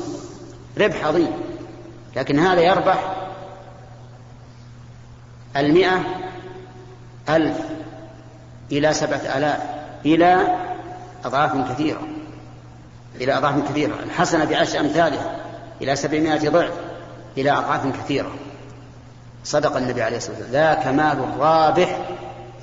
ربح 0.78 1.04
عظيم. 1.04 1.30
لكن 2.16 2.38
هذا 2.38 2.60
يربح 2.60 3.16
المئة 5.56 6.00
ألف 7.28 7.56
إلى 8.72 8.92
سبعة 8.92 9.16
آلاف 9.16 9.60
إلى 10.06 10.56
أضعاف 11.24 11.72
كثيرة. 11.72 12.00
إلى 13.20 13.38
أضعاف 13.38 13.68
كثيرة. 13.70 13.94
الحسنة 14.02 14.44
بعشر 14.44 14.80
أمثالها 14.80 15.36
إلى 15.82 15.96
سبعمائة 15.96 16.48
ضعف 16.48 16.72
إلى 17.38 17.50
أضعاف 17.50 17.86
كثيرة. 18.04 18.30
صدق 19.44 19.76
النبي 19.76 20.02
عليه 20.02 20.16
الصلاة 20.16 20.36
والسلام. 20.36 20.52
ذاك 20.52 20.86
مال 20.86 21.24
الرابح. 21.24 21.98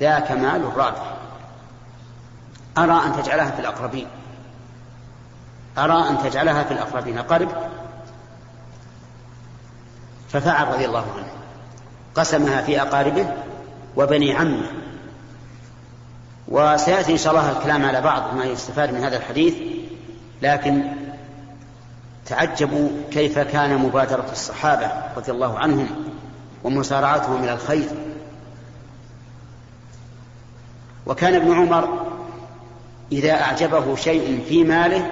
ذاك 0.00 0.32
مال 0.32 0.64
الرابح. 0.64 1.13
أرى 2.78 3.06
أن 3.06 3.22
تجعلها 3.22 3.50
في 3.50 3.60
الأقربين. 3.60 4.06
أرى 5.78 6.08
أن 6.08 6.18
تجعلها 6.18 6.64
في 6.64 6.70
الأقربين. 6.70 7.18
أقرب 7.18 7.48
ففعل 10.28 10.68
رضي 10.68 10.84
الله 10.84 11.04
عنه. 11.16 11.32
قسمها 12.14 12.62
في 12.62 12.82
أقاربه 12.82 13.26
وبني 13.96 14.32
عمه. 14.34 14.70
وسيأتي 16.48 17.12
إن 17.12 17.18
شاء 17.18 17.32
الله 17.32 17.50
الكلام 17.50 17.84
على 17.84 18.00
بعض 18.00 18.34
ما 18.34 18.44
يستفاد 18.44 18.92
من 18.92 19.04
هذا 19.04 19.16
الحديث 19.16 19.54
لكن 20.42 20.82
تعجبوا 22.26 22.90
كيف 23.10 23.38
كان 23.38 23.78
مبادرة 23.78 24.26
الصحابة 24.32 24.90
رضي 25.16 25.32
الله 25.32 25.58
عنهم 25.58 25.88
ومسارعتهم 26.64 27.42
إلى 27.44 27.52
الخير. 27.52 27.88
وكان 31.06 31.34
ابن 31.34 31.52
عمر 31.52 32.03
إذا 33.12 33.32
أعجبه 33.32 33.96
شيء 33.96 34.44
في 34.48 34.64
ماله 34.64 35.10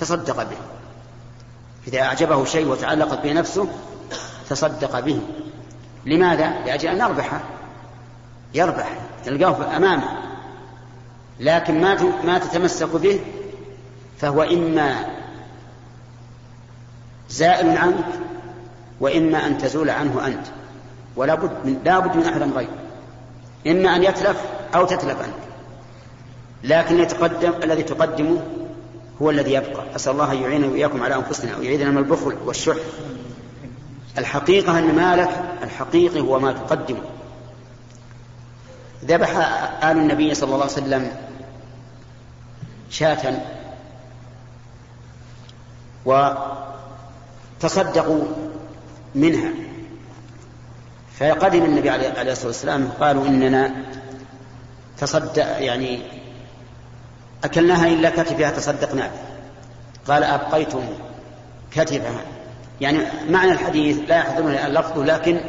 تصدق 0.00 0.42
به. 0.42 0.56
إذا 1.88 2.02
أعجبه 2.02 2.44
شيء 2.44 2.66
وتعلقت 2.66 3.22
به 3.22 3.32
نفسه 3.32 3.68
تصدق 4.48 5.00
به. 5.00 5.20
لماذا؟ 6.06 6.48
لأجل 6.66 6.88
أن 6.88 6.98
يربح. 6.98 7.40
يربح 8.54 8.98
تلقاه 9.24 9.76
أمامه 9.76 10.08
لكن 11.40 11.80
ما 11.80 12.02
ما 12.24 12.38
تتمسك 12.38 12.96
به 12.96 13.20
فهو 14.18 14.42
إما 14.42 15.06
زائل 17.30 17.78
عنك 17.78 18.04
وإما 19.00 19.46
أن 19.46 19.58
تزول 19.58 19.90
عنه 19.90 20.26
أنت. 20.26 20.46
ولا 21.16 21.34
بد 21.34 21.50
من 21.64 21.80
لا 21.84 21.98
بد 21.98 22.16
من 22.16 22.22
أحد 22.22 22.42
غير 22.42 22.68
إما 23.66 23.96
أن 23.96 24.02
يتلف 24.02 24.44
أو 24.74 24.86
تتلف 24.86 25.20
أنت 25.20 25.53
لكن 26.64 26.98
يتقدم 26.98 27.52
الذي 27.62 27.82
تقدمه 27.82 28.42
هو 29.22 29.30
الذي 29.30 29.52
يبقى. 29.52 29.96
أسأل 29.96 30.12
الله 30.12 30.32
أن 30.32 30.42
يعيننا 30.42 30.66
وإياكم 30.66 31.02
على 31.02 31.14
أنفسنا 31.14 31.56
ويعيذنا 31.56 31.90
من 31.90 31.98
البخل 31.98 32.36
والشح. 32.44 32.76
الحقيقة 34.18 34.78
أن 34.78 34.94
مالك 34.94 35.30
الحقيقي 35.62 36.20
هو 36.20 36.40
ما 36.40 36.52
تقدمه. 36.52 37.02
ذبح 39.04 39.36
آل 39.84 39.98
النبي 39.98 40.34
صلى 40.34 40.54
الله 40.54 40.62
عليه 40.62 40.72
وسلم 40.72 41.12
شاة 42.90 43.42
وتصدقوا 47.60 48.24
منها. 49.14 49.50
فقدم 51.18 51.64
النبي 51.64 51.90
عليه 51.90 52.32
الصلاة 52.32 52.46
والسلام 52.46 52.88
قالوا 53.00 53.26
إننا 53.26 53.74
تصدق 54.98 55.62
يعني 55.62 56.23
أكلناها 57.44 57.86
إلا 57.86 58.10
كتفها 58.10 58.50
تصدقنا 58.50 59.10
قال 60.08 60.24
أبقيتم 60.24 60.82
كتفها. 61.72 62.20
يعني 62.80 62.98
معنى 63.30 63.52
الحديث 63.52 63.98
لا 64.08 64.16
يحضرون 64.16 64.52
اللفظ 64.52 64.98
لكن 64.98 65.40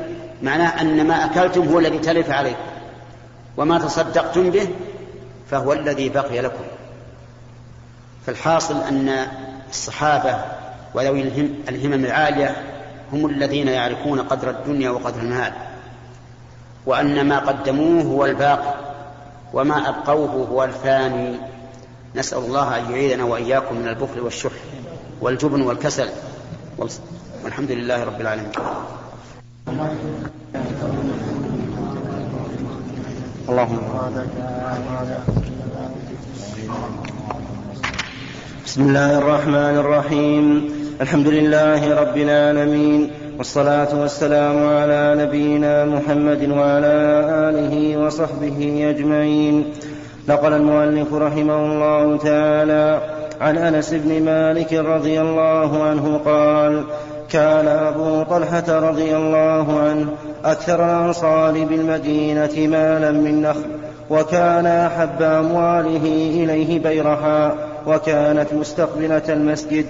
معناه 0.42 0.82
أن 0.82 1.08
ما 1.08 1.26
أكلتم 1.26 1.68
هو 1.68 1.80
الذي 1.80 2.00
تلف 2.00 2.30
عليكم. 2.30 2.60
وما 3.58 3.80
تصدقتم 3.80 4.50
به 4.50 4.68
فهو 5.50 5.74
الذي 5.74 6.10
بقي 6.10 6.42
لكم. 6.42 6.64
فالحاصل 8.26 8.82
أن 8.82 9.28
الصحابة 9.70 10.38
وذوي 10.94 11.22
الهمم 11.70 12.06
العالية 12.06 12.56
هم 13.14 13.26
الذين 13.26 13.68
يعرفون 13.68 14.22
قدر 14.22 14.50
الدنيا 14.50 14.90
وقدر 14.90 15.22
المال. 15.22 15.54
وأن 16.86 17.28
ما 17.28 17.40
قدموه 17.40 18.04
هو 18.04 18.26
الباقي 18.26 18.74
وما 19.54 19.90
أبقوه 19.90 20.48
هو 20.52 20.64
الفاني. 20.64 21.36
نسأل 22.16 22.38
الله 22.38 22.78
أن 22.78 22.92
يعيذنا 22.92 23.24
وإياكم 23.24 23.76
من 23.76 23.88
البخل 23.88 24.20
والشح 24.20 24.52
والجبن 25.22 25.62
والكسل. 25.62 26.10
والحمد 27.44 27.72
لله 27.72 28.04
رب 28.04 28.22
العالمين. 28.22 28.52
اللهم 33.50 33.80
بسم 38.66 38.82
الله 38.82 39.18
الرحمن 39.18 39.76
الرحيم. 39.84 40.46
الحمد 41.02 41.28
لله 41.28 41.82
رب 42.02 42.18
العالمين 42.18 43.12
والصلاة 43.38 43.92
والسلام 44.02 44.58
على 44.68 45.16
نبينا 45.20 45.86
محمد 45.86 46.42
وعلى 46.50 46.96
آله 47.50 47.98
وصحبه 47.98 48.90
أجمعين. 48.90 49.56
نقل 50.30 50.54
المؤلف 50.54 51.14
رحمه 51.14 51.66
الله 51.66 52.18
تعالى 52.18 53.02
عن 53.42 53.58
أنس 53.58 53.94
بن 53.94 54.24
مالك 54.26 54.74
رضي 54.74 55.22
الله 55.22 55.84
عنه 55.84 56.20
قال 56.26 56.84
كان 57.30 57.68
أبو 57.68 58.24
طلحة 58.24 58.80
رضي 58.90 59.16
الله 59.16 59.80
عنه 59.80 60.08
أكثر 60.46 60.86
الأنصار 60.86 61.52
بالمدينة 61.52 62.68
مالا 62.68 63.12
من 63.12 63.42
نخل 63.42 63.70
وكان 64.10 64.66
أحب 64.66 65.22
أمواله 65.22 66.06
إليه 66.44 66.80
بيرحا 66.80 67.56
وكانت 67.88 68.54
مستقبلة 68.54 69.24
المسجد. 69.30 69.86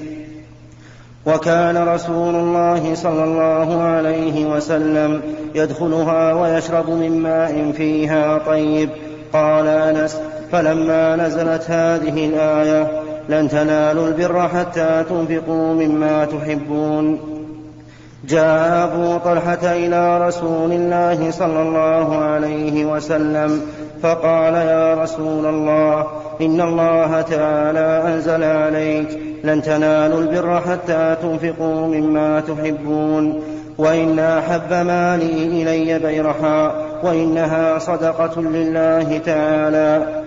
وكان 1.26 1.78
رسول 1.78 2.36
الله 2.36 2.96
صلى 2.96 3.24
الله 3.24 3.82
عليه 3.82 4.46
وسلم 4.46 5.22
يدخلها 5.56 6.34
ويشرب 6.34 6.90
من 6.90 7.20
ماء 7.20 7.72
فيها 7.78 8.38
طيب 8.38 8.90
قال 9.34 9.68
أنس 9.68 10.18
فلما 10.52 11.16
نزلت 11.16 11.72
هذه 11.72 12.26
الآية 12.26 13.02
لن 13.30 13.50
تنالوا 13.50 14.08
البر 14.08 14.48
حتى 14.48 15.04
تنفقوا 15.10 15.74
مما 15.74 16.26
تحبون. 16.26 17.20
جاء 18.28 18.84
أبو 18.84 19.18
طلحة 19.18 19.64
إلى 19.64 20.28
رسول 20.28 20.72
الله 20.72 21.32
صلى 21.32 21.62
الله 21.62 22.18
عليه 22.18 22.86
وسلم 22.86 23.62
فقال 24.04 24.54
يا 24.54 24.94
رسول 25.04 25.46
الله 25.46 26.08
إن 26.42 26.62
الله 26.62 27.22
تعالى 27.22 28.14
أنزل 28.14 28.44
عليك 28.44 29.20
لن 29.44 29.62
تنالوا 29.62 30.20
البر 30.20 30.62
حتى 30.62 31.16
تنفقوا 31.22 31.88
مما 31.88 32.40
تحبون 32.40 33.42
وإن 33.78 34.20
أحب 34.20 34.74
مالي 34.74 35.46
إلي 35.62 36.00
بيرحا 36.00 36.72
وإنها 37.06 37.80
صدقة 37.80 38.42
لله 38.42 39.18
تعالى. 39.18 40.22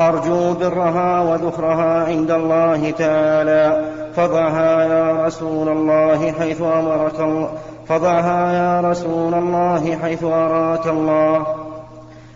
أرجو 0.00 0.54
برها 0.54 1.20
وذخرها 1.20 2.04
عند 2.04 2.30
الله 2.30 2.90
تعالى. 2.90 3.84
فضعها 4.16 4.84
يا 4.84 5.26
رسول 5.26 5.68
الله 5.68 6.32
حيث 6.32 6.62
أمرك 6.62 7.20
الله. 7.20 7.48
فضعها 7.88 8.52
يا 8.52 8.88
رسول 8.90 9.34
الله 9.34 9.96
حيث 10.02 10.22
أراك 10.24 10.86
الله. 10.86 11.46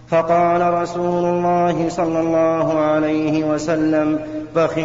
فقال 0.08 0.74
رسول 0.74 1.24
الله 1.24 1.88
صلى 1.88 2.20
الله 2.20 2.80
عليه 2.80 3.44
وسلم 3.44 4.18
بخ 4.56 4.78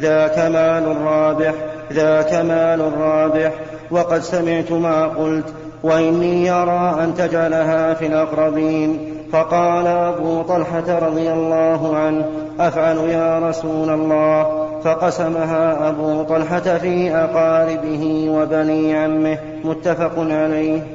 ذاك 0.00 0.38
مال 0.38 0.96
رابح 1.04 1.54
ذاك 1.92 2.34
مال 2.34 3.00
رابح 3.00 3.52
وقد 3.90 4.20
سمعت 4.20 4.72
ما 4.72 5.06
قلت 5.06 5.54
وإني 5.82 6.50
أرى 6.50 7.04
أن 7.04 7.14
تجعلها 7.14 7.94
في 7.94 8.06
الأقربين. 8.06 8.98
فقال 9.32 9.86
أبو 9.86 10.42
طلحة 10.42 10.98
رضي 10.98 11.32
الله 11.32 11.96
عنه 11.96 12.24
أفعل 12.60 12.96
يا 12.96 13.38
رسول 13.48 13.90
الله. 13.90 14.66
فقسمها 14.84 15.88
أبو 15.88 16.22
طلحة 16.22 16.78
في 16.78 17.16
أقاربه 17.16 18.26
وبني 18.30 18.96
عمه. 18.96 19.38
متفق 19.64 20.12
عليه. 20.18 20.86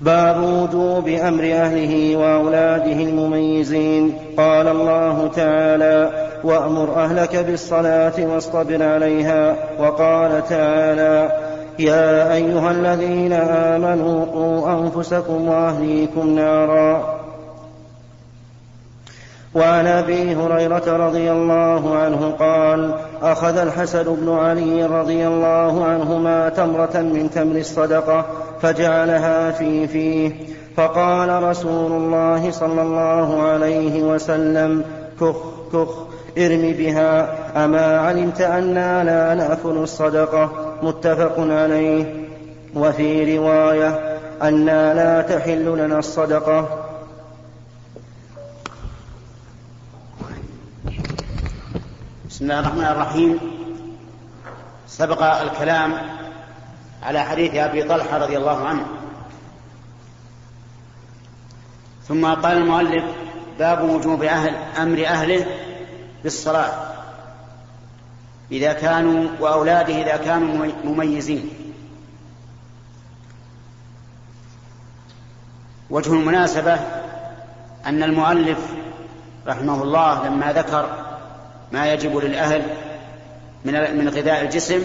باب 0.00 0.42
وجوب 0.42 1.08
أمر 1.08 1.44
أهله 1.44 2.16
وأولاده 2.16 2.92
المميزين. 2.92 4.14
قال 4.36 4.68
الله 4.68 5.30
تعالى 5.36 6.10
وأمر 6.44 6.94
أهلك 6.96 7.36
بالصلاة 7.36 8.12
واصطبر 8.18 8.82
عليها. 8.82 9.56
وقال 9.80 10.48
تعالى 10.48 11.45
يا 11.78 12.32
أيها 12.34 12.70
الذين 12.70 13.32
آمنوا 13.32 14.24
قوا 14.24 14.80
أنفسكم 14.80 15.48
وأهليكم 15.48 16.28
نارا. 16.28 17.16
وعن 19.54 19.86
أبي 19.86 20.36
هريرة 20.36 21.06
رضي 21.06 21.32
الله 21.32 21.96
عنه 21.96 22.30
قال 22.38 22.94
أخذ 23.22 23.58
الحسن 23.58 24.14
بن 24.14 24.38
علي 24.38 24.86
رضي 24.86 25.26
الله 25.26 25.84
عنهما 25.84 26.48
تمره 26.48 27.00
من 27.00 27.30
تمر 27.30 27.56
الصدقة 27.56 28.26
فجعلها 28.62 29.50
في 29.50 29.86
فيه. 29.86 30.32
فقال 30.76 31.42
رسول 31.42 31.92
الله 31.92 32.50
صلى 32.50 32.82
الله 32.82 33.42
عليه 33.42 34.02
وسلم 34.02 34.84
كخ 35.20 35.36
كخ 35.72 36.06
ارم 36.38 36.74
بها 36.78 37.28
أما 37.64 37.98
علمت 37.98 38.40
أنا 38.40 39.04
لا 39.04 39.34
نأكل 39.34 39.76
الصدقة؟ 39.78 40.65
متفق 40.82 41.34
عليه. 41.38 42.26
وفي 42.74 43.38
رواية 43.38 44.18
أنا 44.42 44.94
لا 44.94 45.36
تحل 45.36 45.64
لنا 45.64 45.98
الصدقة. 45.98 46.82
بسم 52.28 52.44
الله 52.44 52.60
الرحمن 52.60 52.84
الرحيم. 52.84 53.38
سبق 54.88 55.22
الكلام 55.22 55.94
على 57.02 57.22
حديث 57.22 57.54
أبي 57.54 57.82
طلحة 57.82 58.18
رضي 58.18 58.36
الله 58.36 58.64
عنه. 58.64 58.86
ثم 62.08 62.26
قال 62.26 62.56
المؤلف 62.56 63.04
باب 63.58 63.90
وجوب 63.90 64.22
أهل 64.22 64.54
أمر 64.78 65.06
أهله 65.06 65.46
بالصلاة. 66.22 66.95
إذا 68.52 68.72
كانوا 68.72 69.28
وأولاده 69.40 69.94
إذا 69.94 70.16
كانوا 70.16 70.66
مميزين. 70.84 71.50
وجه 75.90 76.12
المناسبة 76.12 76.74
أن 77.86 78.02
المؤلف 78.02 78.58
رحمه 79.46 79.82
الله 79.82 80.28
لما 80.28 80.52
ذكر 80.52 81.06
ما 81.72 81.92
يجب 81.92 82.16
للأهل 82.16 82.62
من 83.64 83.98
من 83.98 84.08
غذاء 84.08 84.42
الجسم 84.42 84.82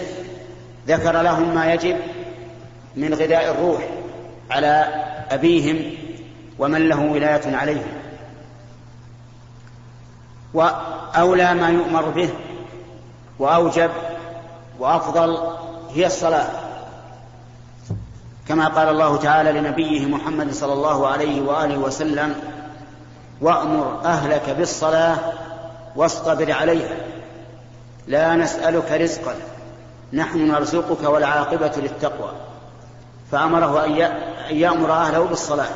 ذكر 0.86 1.22
لهم 1.22 1.54
ما 1.54 1.72
يجب 1.72 1.96
من 2.96 3.14
غذاء 3.14 3.50
الروح 3.50 3.88
على 4.50 4.86
أبيهم 5.30 5.94
ومن 6.58 6.88
له 6.88 7.00
ولاية 7.00 7.56
عليهم. 7.56 7.92
وأولى 10.54 11.54
ما 11.54 11.68
يؤمر 11.68 12.08
به 12.08 12.30
وأوجب 13.42 13.90
وأفضل 14.78 15.38
هي 15.94 16.06
الصلاة. 16.06 16.48
كما 18.48 18.68
قال 18.68 18.88
الله 18.88 19.16
تعالى 19.16 19.52
لنبيه 19.52 20.06
محمد 20.06 20.52
صلى 20.52 20.72
الله 20.72 21.06
عليه 21.06 21.42
وآله 21.42 21.78
وسلم 21.78 22.34
وأمر 23.40 24.00
أهلك 24.04 24.50
بالصلاة 24.58 25.16
واصطبر 25.96 26.52
عليها 26.52 26.96
لا 28.06 28.34
نسألك 28.34 28.92
رزقا 28.92 29.34
نحن 30.12 30.50
نرزقك 30.50 31.04
والعاقبة 31.04 31.72
للتقوى. 31.76 32.32
فأمره 33.32 33.84
أن 33.84 33.90
يأمر 34.56 34.92
أهله 34.92 35.24
بالصلاة. 35.24 35.74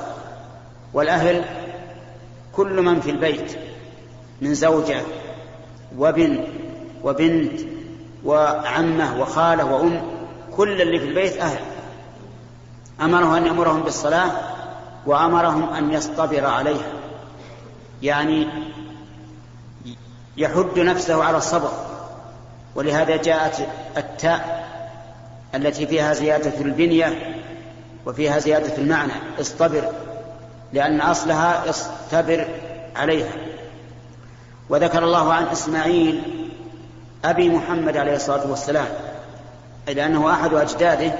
والأهل 0.95 1.45
كل 2.57 2.83
من 2.83 3.01
في 3.01 3.11
البيت 3.11 3.59
من 4.41 4.55
زوجة 4.55 5.01
وابن 5.99 6.45
وبنت 7.07 7.61
وعمة 8.25 9.21
وخالة 9.21 9.65
وأم 9.65 10.03
كل 10.57 10.83
اللي 10.83 10.99
في 10.99 11.05
البيت 11.05 11.37
أهل. 11.37 11.59
أمره 13.01 13.37
أن 13.37 13.47
يأمرهم 13.47 13.83
بالصلاة 13.83 14.31
وأمرهم 15.07 15.75
أن 15.75 15.93
يصطبر 15.93 16.47
عليها. 16.47 16.93
يعني 18.03 18.49
يحد 20.37 20.79
نفسه 20.79 21.25
على 21.25 21.37
الصبر. 21.37 21.71
ولهذا 22.75 23.17
جاءت 23.17 23.69
التاء 23.97 24.67
التي 25.55 25.87
فيها 25.87 26.13
زيادة 26.13 26.61
البنية 26.61 27.37
وفيها 28.07 28.39
زيادة 28.39 28.77
المعنى 28.79 29.13
اصطبر 29.41 29.85
لأن 30.73 31.01
أصلها 31.01 31.71
اصطبر 31.71 32.47
عليها. 32.97 33.33
وذكر 34.69 35.05
الله 35.05 35.33
عن 35.33 35.45
إسماعيل 35.45 36.46
أبي 37.25 37.49
محمد 37.49 37.97
عليه 37.97 38.17
الصلاة 38.17 38.51
والسلام 38.51 38.89
لأنه 39.87 40.33
أحد 40.33 40.55
أجداده 40.55 41.13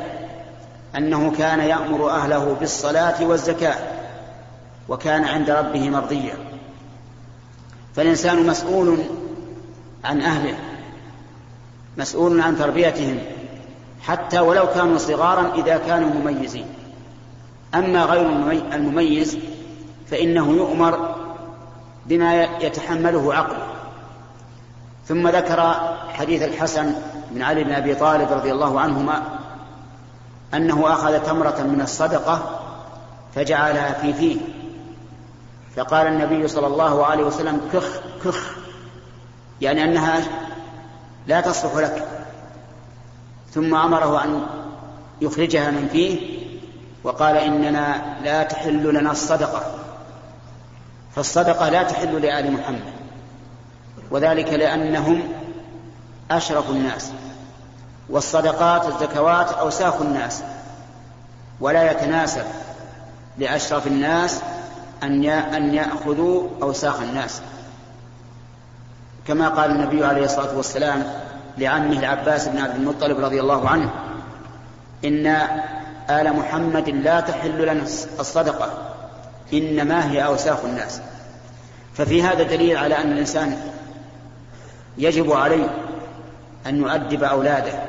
أنه 0.97 1.33
كان 1.39 1.61
يأمر 1.61 2.11
أهله 2.11 2.57
بالصلاة 2.61 3.27
والزكاة 3.27 3.77
وكان 4.89 5.25
عند 5.25 5.51
ربه 5.51 5.91
مرضيا. 5.91 6.35
فالإنسان 7.97 8.47
مسؤول 8.47 8.99
عن 10.05 10.21
أهله 10.21 10.59
مسؤول 11.97 12.41
عن 12.41 12.59
تربيتهم 12.59 13.19
حتى 14.03 14.41
ولو 14.41 14.67
كانوا 14.67 14.99
صغارا 14.99 15.55
إذا 15.55 15.77
كانوا 15.77 16.11
مميزين. 16.11 16.67
أما 17.75 18.05
غير 18.05 18.29
المميز 18.73 19.39
فإنه 20.11 20.53
يؤمر 20.53 21.15
بما 22.07 22.43
يتحمله 22.45 23.35
عقله. 23.35 23.76
ثم 25.09 25.29
ذكر 25.29 25.75
حديث 26.09 26.43
الحسن 26.43 26.95
بن 27.31 27.43
علي 27.43 27.65
بن 27.65 27.73
أبي 27.73 27.95
طالب 27.95 28.33
رضي 28.33 28.53
الله 28.53 28.81
عنهما 28.81 29.23
أنه 30.55 30.93
أخذ 30.93 31.19
تمرة 31.19 31.63
من 31.63 31.81
الصدقة 31.81 32.61
فجعلها 33.35 33.93
في 33.93 34.13
فيه. 34.13 34.37
فقال 35.77 36.07
النبي 36.07 36.49
صلى 36.49 36.67
الله 36.67 37.07
عليه 37.07 37.25
وسلم 37.25 37.61
كخ 37.73 38.01
كخ. 38.25 38.57
يعني 39.61 39.85
أنها 39.85 40.21
لا 41.27 41.41
تصلح 41.41 41.75
لك. 41.75 42.09
ثم 43.55 43.75
أمره 43.75 44.25
أن 44.25 44.47
يخرجها 45.21 45.71
من 45.71 45.89
فيه 45.93 46.39
وقال 47.05 47.37
إننا 47.37 48.17
لا 48.25 48.43
تحل 48.43 48.95
لنا 48.95 49.11
الصدقة. 49.11 49.63
فالصدقة 51.15 51.69
لا 51.69 51.83
تحل 51.83 52.23
لآل 52.23 52.53
محمد. 52.53 52.96
وذلك 54.11 54.53
لأنهم 54.53 55.23
أشرف 56.31 56.71
الناس 56.71 57.11
والصدقات 58.11 58.87
الزكوات 58.87 59.53
أوساخ 59.53 60.01
الناس 60.01 60.43
ولا 61.61 61.91
يتناسب 61.91 62.45
لأشرف 63.39 63.87
الناس 63.87 64.41
أن 65.03 65.25
أن 65.25 65.75
يأخذوا 65.75 66.49
أوساخ 66.63 67.01
الناس. 67.01 67.41
كما 69.27 69.49
قال 69.49 69.71
النبي 69.71 70.05
عليه 70.05 70.25
الصلاة 70.25 70.57
والسلام 70.57 71.05
لعمه 71.59 71.99
العباس 71.99 72.49
بن 72.49 72.59
عبد 72.59 72.75
المطلب 72.75 73.21
رضي 73.21 73.41
الله 73.41 73.69
عنه 73.69 73.91
إن 75.05 75.27
آل 76.11 76.37
محمد 76.37 76.89
لا 76.89 77.21
تحل 77.21 77.63
لنا 77.63 77.83
الصدقة 78.21 78.73
إنما 79.53 80.11
هي 80.11 80.25
أوساخ 80.25 80.65
الناس. 80.65 81.01
ففي 81.95 82.23
هذا 82.23 82.43
دليل 82.43 82.77
على 82.77 82.99
أن 82.99 83.13
الإنسان 83.13 83.57
يجب 84.99 85.33
عليه 85.33 85.77
أن 86.67 86.77
يؤدب 86.77 87.25
أولاده 87.25 87.83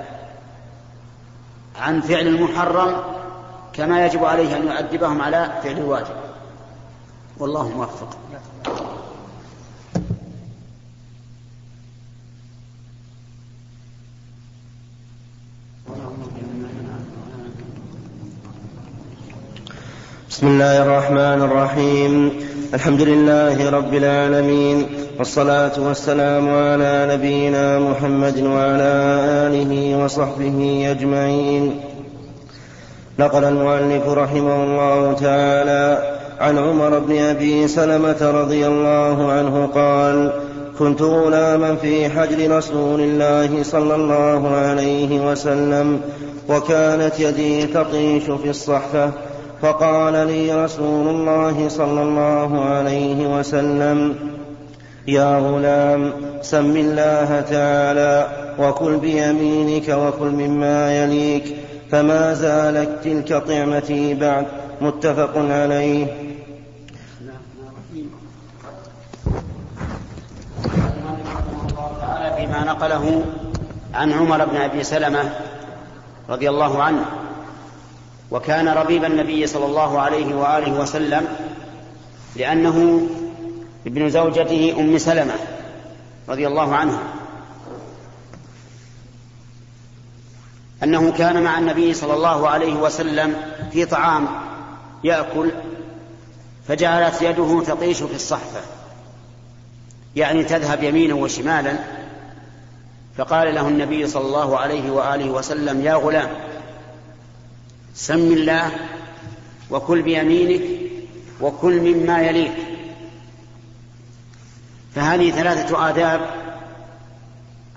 عن 1.81 2.01
فعل 2.01 2.27
المحرم 2.27 3.03
كما 3.73 4.05
يجب 4.05 4.25
عليه 4.25 4.57
أن 4.57 4.67
يؤدبهم 4.67 5.21
على 5.21 5.51
فعل 5.63 5.77
الواجب. 5.77 6.15
والله 7.37 7.67
موفق. 7.67 8.17
بسم 20.37 20.47
الله 20.47 20.81
الرحمن 20.81 21.41
الرحيم. 21.49 22.31
الحمد 22.73 23.01
لله 23.01 23.69
رب 23.69 23.93
العالمين 23.93 24.85
والصلاة 25.19 25.71
والسلام 25.77 26.49
على 26.49 27.09
نبينا 27.13 27.79
محمد 27.79 28.37
وعلى 28.43 28.93
آله 29.47 30.03
وصحبه 30.03 30.87
أجمعين. 30.91 31.81
نقل 33.19 33.43
المؤلف 33.43 34.07
رحمه 34.07 34.63
الله 34.63 35.13
تعالى 35.13 35.85
عن 36.39 36.57
عمر 36.57 36.99
بن 36.99 37.17
أبي 37.17 37.67
سلمة 37.67 38.21
رضي 38.21 38.67
الله 38.67 39.31
عنه 39.31 39.69
قال 39.75 40.31
كنت 40.79 41.01
غلاما 41.01 41.75
في 41.75 42.09
حجر 42.09 42.57
رسول 42.57 43.01
الله 43.01 43.63
صلى 43.63 43.95
الله 43.95 44.55
عليه 44.55 45.31
وسلم 45.31 46.01
وكانت 46.49 47.19
يدي 47.19 47.65
تطيش 47.65 48.23
في 48.23 48.49
الصحفة 48.49 49.11
فقال 49.61 50.13
لي 50.13 50.63
رسول 50.63 51.07
الله 51.07 51.69
صلى 51.69 52.01
الله 52.01 52.65
عليه 52.65 53.39
وسلم 53.39 54.15
يا 55.07 55.37
غلام 55.39 56.11
سم 56.41 56.77
الله 56.77 57.41
تعالى 57.41 58.27
وكل 58.59 58.97
بيمينك 58.97 59.89
وكل 59.89 60.27
مما 60.27 61.03
يليك 61.03 61.55
فما 61.91 62.33
زالت 62.33 63.03
تلك 63.03 63.33
طعمتي 63.33 64.13
بعد 64.13 64.45
متفق 64.81 65.31
عليه. 65.37 66.07
فيما 72.37 72.63
نقله 72.63 73.25
عن 73.93 74.13
عمر 74.13 74.45
بن 74.45 74.55
أبي 74.55 74.83
سلمة 74.83 75.33
رضي 76.29 76.49
الله 76.49 76.83
عنه 76.83 77.05
وكان 78.31 78.67
ربيب 78.67 79.03
النبي 79.05 79.47
صلى 79.47 79.65
الله 79.65 79.99
عليه 79.99 80.35
وآله 80.35 80.79
وسلم 80.79 81.27
لأنه 82.35 83.07
ابن 83.87 84.09
زوجته 84.09 84.75
أم 84.79 84.97
سلمة 84.97 85.33
رضي 86.29 86.47
الله 86.47 86.75
عنها 86.75 87.03
أنه 90.83 91.11
كان 91.11 91.43
مع 91.43 91.59
النبي 91.59 91.93
صلى 91.93 92.13
الله 92.13 92.49
عليه 92.49 92.73
وسلم 92.73 93.35
في 93.71 93.85
طعام 93.85 94.27
يأكل 95.03 95.51
فجعلت 96.67 97.21
يده 97.21 97.63
تطيش 97.67 98.03
في 98.03 98.15
الصحفة. 98.15 98.61
يعني 100.15 100.43
تذهب 100.43 100.83
يمينا 100.83 101.13
وشمالا 101.13 101.77
فقال 103.17 103.55
له 103.55 103.67
النبي 103.67 104.07
صلى 104.07 104.25
الله 104.25 104.57
عليه 104.57 104.91
وآله 104.91 105.29
وسلم 105.29 105.81
يا 105.81 105.93
غلام 105.93 106.29
سم 107.97 108.31
الله 108.31 108.71
وكل 109.71 110.01
بيمينك 110.01 110.61
وكل 111.41 111.81
مما 111.81 112.21
يليك. 112.21 112.53
فهذه 114.95 115.31
ثلاثة 115.31 115.89
آداب 115.89 116.21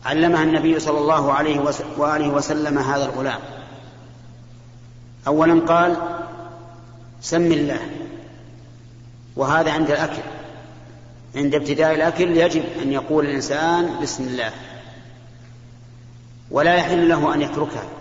علمها 0.04 0.42
النبي 0.42 0.80
صلى 0.80 0.98
الله 0.98 1.32
عليه 1.32 1.60
وآله 1.98 2.28
وسلم 2.28 2.78
هذا 2.78 3.04
الغلام. 3.04 3.40
اولا 5.26 5.60
قال 5.60 5.96
سم 7.20 7.52
الله. 7.52 7.80
وهذا 9.36 9.72
عند 9.72 9.90
الأكل. 9.90 10.22
عند 11.36 11.54
ابتداء 11.54 11.94
الأكل 11.94 12.36
يجب 12.36 12.64
أن 12.82 12.92
يقول 12.92 13.26
الإنسان 13.26 14.00
بسم 14.02 14.24
الله. 14.24 14.52
ولا 16.50 16.74
يحل 16.74 17.08
له 17.08 17.34
أن 17.34 17.42
يتركها. 17.42 17.99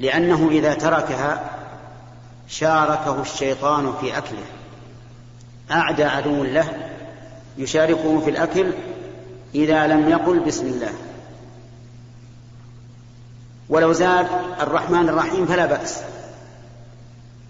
لأنه 0.00 0.48
إذا 0.50 0.74
تركها 0.74 1.50
شاركه 2.48 3.22
الشيطان 3.22 3.92
في 4.00 4.18
أكله. 4.18 4.44
أعدى 5.70 6.04
عدو 6.04 6.44
له 6.44 6.90
يشاركه 7.58 8.20
في 8.20 8.30
الأكل 8.30 8.72
إذا 9.54 9.86
لم 9.86 10.08
يقل 10.08 10.40
بسم 10.40 10.66
الله. 10.66 10.92
ولو 13.68 13.92
زاد 13.92 14.26
الرحمن 14.60 15.08
الرحيم 15.08 15.46
فلا 15.46 15.66
بأس. 15.66 16.00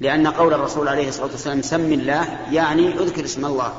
لأن 0.01 0.27
قول 0.27 0.55
الرسول 0.55 0.89
عليه 0.89 1.09
الصلاة 1.09 1.31
والسلام 1.31 1.63
سم 1.63 1.93
الله 1.93 2.39
يعني 2.51 2.89
أذكر 2.89 3.25
اسم 3.25 3.47
الله. 3.47 3.73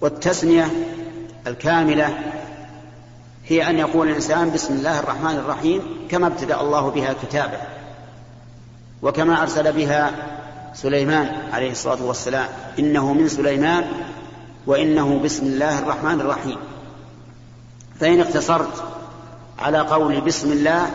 والتسمية 0.00 0.70
الكاملة 1.46 2.18
هي 3.46 3.70
أن 3.70 3.78
يقول 3.78 4.08
الإنسان 4.08 4.50
بسم 4.50 4.74
الله 4.74 5.00
الرحمن 5.00 5.36
الرحيم 5.36 5.82
كما 6.10 6.26
ابتدأ 6.26 6.60
الله 6.60 6.90
بها 6.90 7.14
كتابه 7.22 7.58
وكما 9.02 9.42
أرسل 9.42 9.72
بها 9.72 10.10
سليمان 10.74 11.50
عليه 11.52 11.70
الصلاة 11.70 12.02
والسلام 12.02 12.48
إنه 12.78 13.12
من 13.12 13.28
سليمان 13.28 13.84
وإنه 14.66 15.20
بسم 15.24 15.46
الله 15.46 15.78
الرحمن 15.78 16.20
الرحيم. 16.20 16.56
فإن 18.00 18.20
اقتصرت 18.20 18.84
على 19.58 19.78
قول 19.78 20.20
بسم 20.20 20.52
الله 20.52 20.90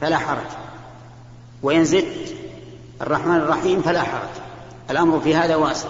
فلا 0.00 0.18
حرج 0.18 0.50
وإن 1.62 1.84
زدت 1.84 2.34
الرحمن 3.02 3.36
الرحيم 3.36 3.82
فلا 3.82 4.02
حرج 4.02 4.28
الأمر 4.90 5.20
في 5.20 5.34
هذا 5.34 5.56
واسع. 5.56 5.88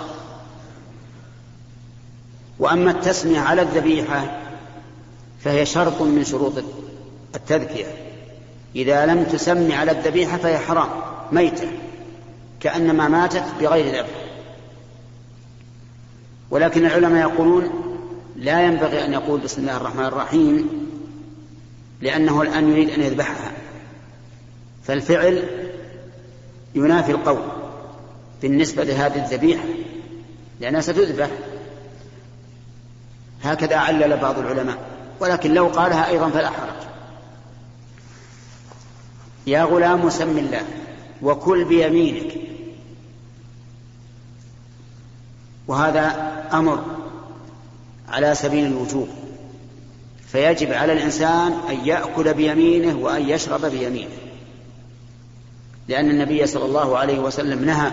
وأما 2.59 2.91
التسمية 2.91 3.41
على 3.41 3.63
الذبيحة 3.63 4.40
فهي 5.45 5.67
شرط 5.67 6.03
من 6.03 6.25
شروط 6.25 6.53
التذكية. 7.35 7.87
إذا 8.77 9.07
لم 9.07 9.25
تسمي 9.25 9.75
على 9.75 9.91
الذبيحة 9.91 10.37
فهي 10.39 10.59
حرام 10.59 10.89
ميتة 11.33 11.69
كأنما 12.61 13.09
ماتت 13.09 13.45
بغير 13.61 13.95
ذبح. 13.95 14.11
ولكن 16.51 16.87
العلماء 16.87 17.31
يقولون 17.31 17.71
لا 18.37 18.61
ينبغي 18.61 19.05
أن 19.05 19.13
يقول 19.13 19.41
بسم 19.41 19.61
الله 19.61 19.77
الرحمن 19.77 20.05
الرحيم 20.05 20.69
لأنه 22.01 22.43
الآن 22.43 22.71
يريد 22.71 22.91
أن 22.91 23.03
يذبحها. 23.03 23.53
فالفعل 24.85 25.43
ينافي 26.75 27.13
القول 27.13 27.43
بالنسبة 28.43 28.85
لهذه 28.85 29.25
الذبيحة 29.25 29.65
لأنها 30.61 30.81
ستذبح. 30.81 31.31
هكذا 33.43 33.77
علل 33.77 34.17
بعض 34.17 34.39
العلماء. 34.39 34.90
ولكن 35.21 35.55
لو 35.55 35.67
قالها 35.67 36.09
أيضا 36.09 36.31
فلا 36.31 36.51
حرج. 36.51 36.81
يا 39.47 39.63
غلام 39.63 40.11
سم 40.11 40.39
الله 40.39 40.63
وكل 41.23 41.65
بيمينك. 41.65 42.35
وهذا 45.69 46.33
أمر 46.53 46.85
على 48.09 48.35
سبيل 48.35 48.67
الوجوب. 48.67 49.09
فيجب 50.33 50.73
على 50.73 50.93
الإنسان 50.93 51.53
أن 51.71 51.87
يأكل 51.87 52.35
بيمينه 52.35 52.99
وأن 52.99 53.29
يشرب 53.29 53.65
بيمينه. 53.65 54.11
لأن 55.89 56.11
النبي 56.11 56.47
صلى 56.47 56.65
الله 56.65 56.99
عليه 56.99 57.19
وسلم 57.19 57.65
نهى 57.65 57.93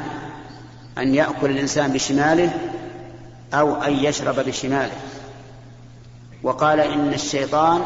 أن 0.97 1.15
يأكل 1.15 1.51
الإنسان 1.51 1.91
بشماله 1.91 2.53
أو 3.53 3.75
أن 3.75 3.93
يشرب 3.93 4.35
بشماله. 4.35 4.93
وقال 6.43 6.79
إن 6.79 7.13
الشيطان 7.13 7.81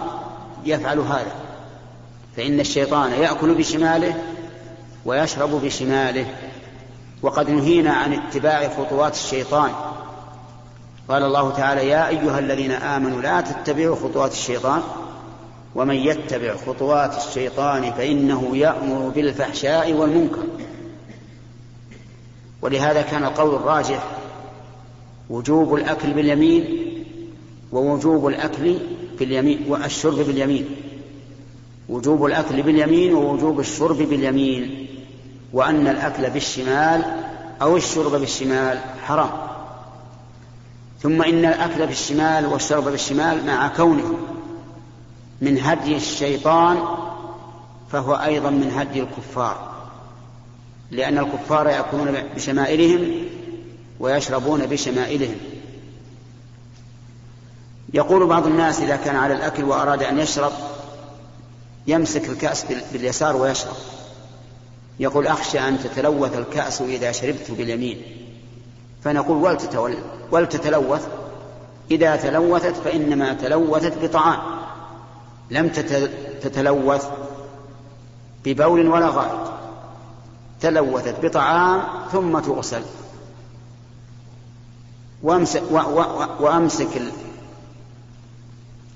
يفعل 0.66 1.00
هذا 1.00 1.32
فإن 2.38 2.60
الشيطان 2.60 3.12
يأكل 3.12 3.54
بشماله 3.54 4.16
ويشرب 5.06 5.50
بشماله. 5.50 6.26
وقد 7.22 7.50
نهينا 7.50 7.94
عن 7.94 8.14
اتباع 8.14 8.70
خطوات 8.70 9.14
الشيطان. 9.14 9.72
قال 11.10 11.24
الله 11.24 11.52
تعالى 11.52 11.88
يا 11.88 12.08
أيها 12.08 12.40
الذين 12.40 12.72
آمنوا 12.72 13.22
لا 13.22 13.42
تتبعوا 13.42 13.96
خطوات 13.96 14.32
الشيطان 14.32 14.82
ومن 15.76 15.96
يتبع 15.96 16.56
خطوات 16.56 17.18
الشيطان 17.18 17.92
فإنه 17.92 18.58
يأمر 18.58 19.12
بالفحشاء 19.16 19.94
والمنكر. 19.94 20.44
ولهذا 22.62 23.02
كان 23.02 23.24
القول 23.24 23.56
الراجح 23.56 24.04
وجوب 25.30 25.76
الأكل 25.76 26.14
باليمين 26.14 26.90
ووجوب 27.72 28.28
الأكل 28.28 28.78
باليمين 29.20 29.66
والشرب 29.68 30.16
باليمين. 30.16 30.66
وجوب 31.90 32.26
الأكل 32.26 32.62
باليمين 32.62 33.14
ووجوب 33.14 33.60
الشرب 33.60 33.98
باليمين. 33.98 34.88
وأن 35.54 35.88
الأكل 35.88 36.30
بالشمال 36.30 37.04
أو 37.62 37.78
الشرب 37.78 38.12
بالشمال 38.12 38.80
حرام. 39.04 39.30
ثم 41.02 41.22
إن 41.22 41.46
الأكل 41.46 41.88
بالشمال 41.88 42.46
والشرب 42.46 42.84
بالشمال 42.84 43.46
مع 43.46 43.68
كونه 43.68 44.18
من 45.42 45.60
هدي 45.60 45.96
الشيطان 45.96 46.78
فهو 47.92 48.14
أيضا 48.14 48.50
من 48.50 48.72
هدي 48.76 49.02
الكفار. 49.02 49.72
لأن 50.92 51.18
الكفار 51.18 51.68
يأكلون 51.68 52.18
بشمائلهم 52.36 53.12
ويشربون 54.00 54.66
بشمائلهم. 54.66 55.36
يقول 57.93 58.27
بعض 58.27 58.47
الناس 58.47 58.80
إذا 58.80 58.95
كان 58.95 59.15
على 59.15 59.34
الأكل 59.34 59.63
وأراد 59.63 60.04
أن 60.04 60.19
يشرب 60.19 60.51
يمسك 61.88 62.30
الكأس 62.30 62.65
باليسار 62.93 63.38
ويشرب. 63.38 63.75
يقول 64.99 65.27
أخشى 65.27 65.60
أن 65.60 65.80
تتلوث 65.84 66.38
الكأس 66.38 66.82
إذا 66.82 67.12
شربت 67.12 67.51
باليمين. 67.51 68.01
فنقول 69.04 69.58
ولتتلوث 70.32 71.08
إذا 71.91 72.15
تلوثت 72.15 72.75
فإنما 72.75 73.34
تلوثت 73.34 74.04
بطعام. 74.04 74.39
لم 75.51 75.69
تتلوث 76.41 77.06
ببول 78.45 78.88
ولا 78.88 79.08
غائط. 79.08 79.51
تلوثت 80.62 81.15
بطعام 81.25 81.82
ثم 82.12 82.39
تغسل. 82.39 82.82
وامسك, 85.23 85.63
وأمسك 86.39 87.01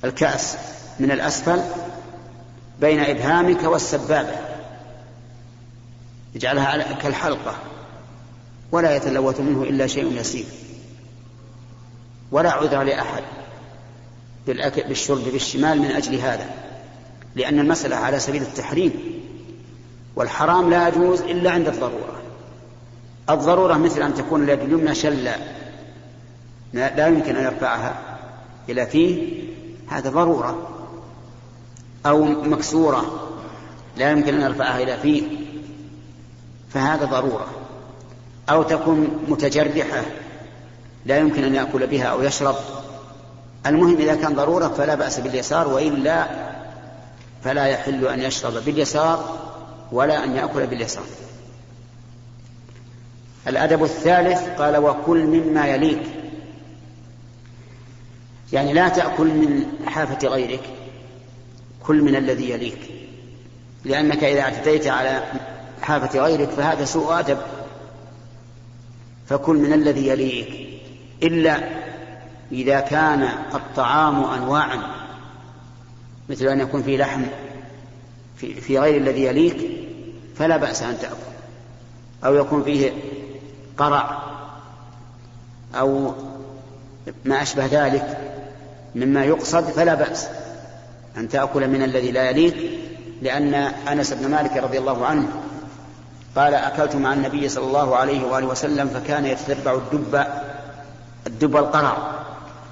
الكأس 0.06 0.58
من 1.00 1.12
الأسفل 1.12 1.62
بين 2.80 3.00
إبهامك 3.00 3.63
والسبابة. 3.63 4.36
اجعلها 6.36 6.94
كالحلقة 6.94 7.56
ولا 8.72 8.96
يتلوث 8.96 9.39
منه 9.39 9.63
إلا 9.63 9.88
شيء 9.88 10.20
يسير. 10.20 10.46
ولا 12.32 12.52
عذر 12.52 12.84
لأحد 12.84 13.24
بالأكل 14.48 14.84
بالشرب 14.88 15.24
بالشمال 15.24 15.82
من 15.82 15.91
أجل 15.91 16.15
هذا 16.15 16.50
لأن 17.36 17.60
المسألة 17.60 17.96
على 17.96 18.20
سبيل 18.20 18.41
التحريم 18.41 18.91
والحرام 20.15 20.70
لا 20.70 20.88
يجوز 20.88 21.22
إلا 21.22 21.52
عند 21.52 21.68
الضرورة. 21.68 22.22
الضرورة 23.30 23.74
مثل 23.74 24.02
أن 24.02 24.13
تكون 24.13 24.44
اليد 24.44 24.60
اليمنى 24.60 24.96
شلة 24.96 25.36
لا 26.74 27.08
يمكن 27.08 27.36
أن 27.36 27.44
يرفعها 27.44 28.18
إلى 28.70 28.86
فيه 28.86 29.44
هذا 29.88 30.10
ضرورة 30.10 30.67
أو 32.06 32.24
مكسورة 32.24 33.30
لا 33.98 34.12
يمكن 34.12 34.34
أن 34.34 34.41
يرفعها 34.41 34.84
إلى 34.84 34.98
فيه 34.98 35.24
فهذا 36.69 37.06
ضرورة. 37.06 37.48
أو 38.50 38.63
تكون 38.63 39.26
متجرحة 39.28 40.04
لا 41.06 41.17
يمكن 41.17 41.43
أن 41.43 41.56
يأكل 41.56 41.88
بها 41.88 42.06
أو 42.06 42.21
يشرب. 42.21 42.56
المهم 43.65 43.95
إذا 43.95 44.15
كان 44.15 44.34
ضرورة 44.34 44.67
فلا 44.67 44.95
بأس 44.95 45.19
باليسار 45.19 45.67
وإلا 45.67 46.28
فلا 47.43 47.65
يحل 47.65 48.08
أن 48.08 48.19
يشرب 48.19 48.54
باليسار 48.65 49.38
ولا 49.91 50.24
أن 50.24 50.36
يأكل 50.36 50.67
باليسار. 50.67 51.04
الأدب 53.48 53.84
الثالث 53.84 54.41
قال 54.60 54.78
وكل 54.78 55.26
مما 55.26 55.67
يليك. 55.67 56.25
يعني 58.53 58.73
لا 58.73 58.89
تأكل 58.89 59.27
من 59.27 59.65
حافة 59.86 60.27
غيرك 60.27 60.62
كل 61.84 62.01
من 62.01 62.15
الذي 62.15 62.49
يليك. 62.49 62.77
لأنك 63.86 64.23
إذا 64.23 64.41
اعتديت 64.41 64.88
على 64.88 65.23
حافة 65.81 66.19
غيرك 66.19 66.49
فهذا 66.49 66.86
سوء 66.86 67.19
أدب. 67.19 67.38
فكل 69.27 69.55
من 69.55 69.73
الذي 69.73 70.08
يليك. 70.08 70.69
إلا 71.23 71.69
إذا 72.51 72.79
كان 72.79 73.29
الطعام 73.53 74.23
أنواعا. 74.23 74.81
مثل 76.29 76.45
أن 76.45 76.60
يكون 76.60 76.84
فيه 76.84 76.97
لحم 76.97 77.23
في, 78.38 78.53
في 78.53 78.79
غير 78.79 78.97
الذي 78.97 79.23
يليك 79.23 79.69
فلا 80.36 80.58
بأس 80.58 80.84
أن 80.84 80.97
تأكل. 81.01 81.15
أو 82.25 82.36
يكون 82.36 82.63
فيه 82.63 82.91
قرع 83.77 84.23
أو 85.75 86.13
ما 87.26 87.41
أشبه 87.41 87.65
ذلك 87.65 88.18
مما 88.96 89.26
يقصد 89.26 89.63
فلا 89.63 89.96
بأس 89.96 90.28
أن 91.18 91.30
تأكل 91.30 91.68
من 91.68 91.84
الذي 91.84 92.12
لا 92.12 92.30
يليك 92.30 92.56
لأن 93.22 93.54
أنس 93.54 94.13
بن 94.13 94.28
مالك 94.32 94.58
رضي 94.58 94.78
الله 94.78 95.06
عنه 95.06 95.28
قال 96.36 96.54
أكلت 96.54 96.96
مع 96.96 97.13
النبي 97.13 97.50
صلى 97.50 97.65
الله 97.65 97.96
عليه 97.96 98.26
وآله 98.26 98.48
وسلم 98.48 98.89
فكان 98.89 99.26
يتتبع 99.26 99.74
الدب 99.74 100.26
الدب 101.28 101.58
القرع 101.58 101.98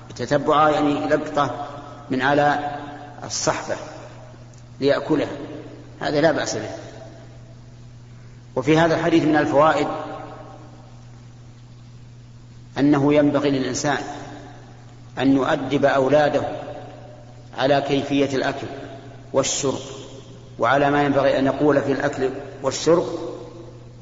يتتبع 0.09 0.69
يعني 0.69 1.07
لقطة 1.07 1.67
من 2.09 2.21
على 2.21 2.77
الصحفة 3.23 3.75
ليأكلها 4.79 5.27
هذا 6.01 6.21
لا 6.21 6.31
بأس 6.31 6.55
به. 6.55 6.69
وفي 8.55 8.77
هذا 8.77 8.95
الحديث 8.95 9.23
من 9.23 9.35
الفوائد 9.35 9.87
أنه 12.79 13.13
ينبغي 13.13 13.51
للإنسان 13.51 13.97
أن 15.19 15.35
يؤدب 15.35 15.85
أولاده 15.85 16.41
على 17.57 17.81
كيفية 17.81 18.35
الأكل 18.35 18.67
والشرب 19.33 19.79
وعلى 20.59 20.91
ما 20.91 21.03
ينبغي 21.03 21.39
أن 21.39 21.45
يقول 21.45 21.81
في 21.81 21.91
الأكل 21.91 22.29
والشرب 22.63 23.05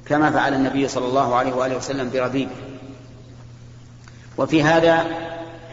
كما 0.05 0.31
فعل 0.31 0.53
النبي 0.53 0.87
صلى 0.87 1.05
الله 1.05 1.35
عليه 1.35 1.53
وآله 1.53 1.77
وسلم 1.77 2.09
بربيبه. 2.13 2.51
وفي 4.37 4.63
هذا 4.63 5.05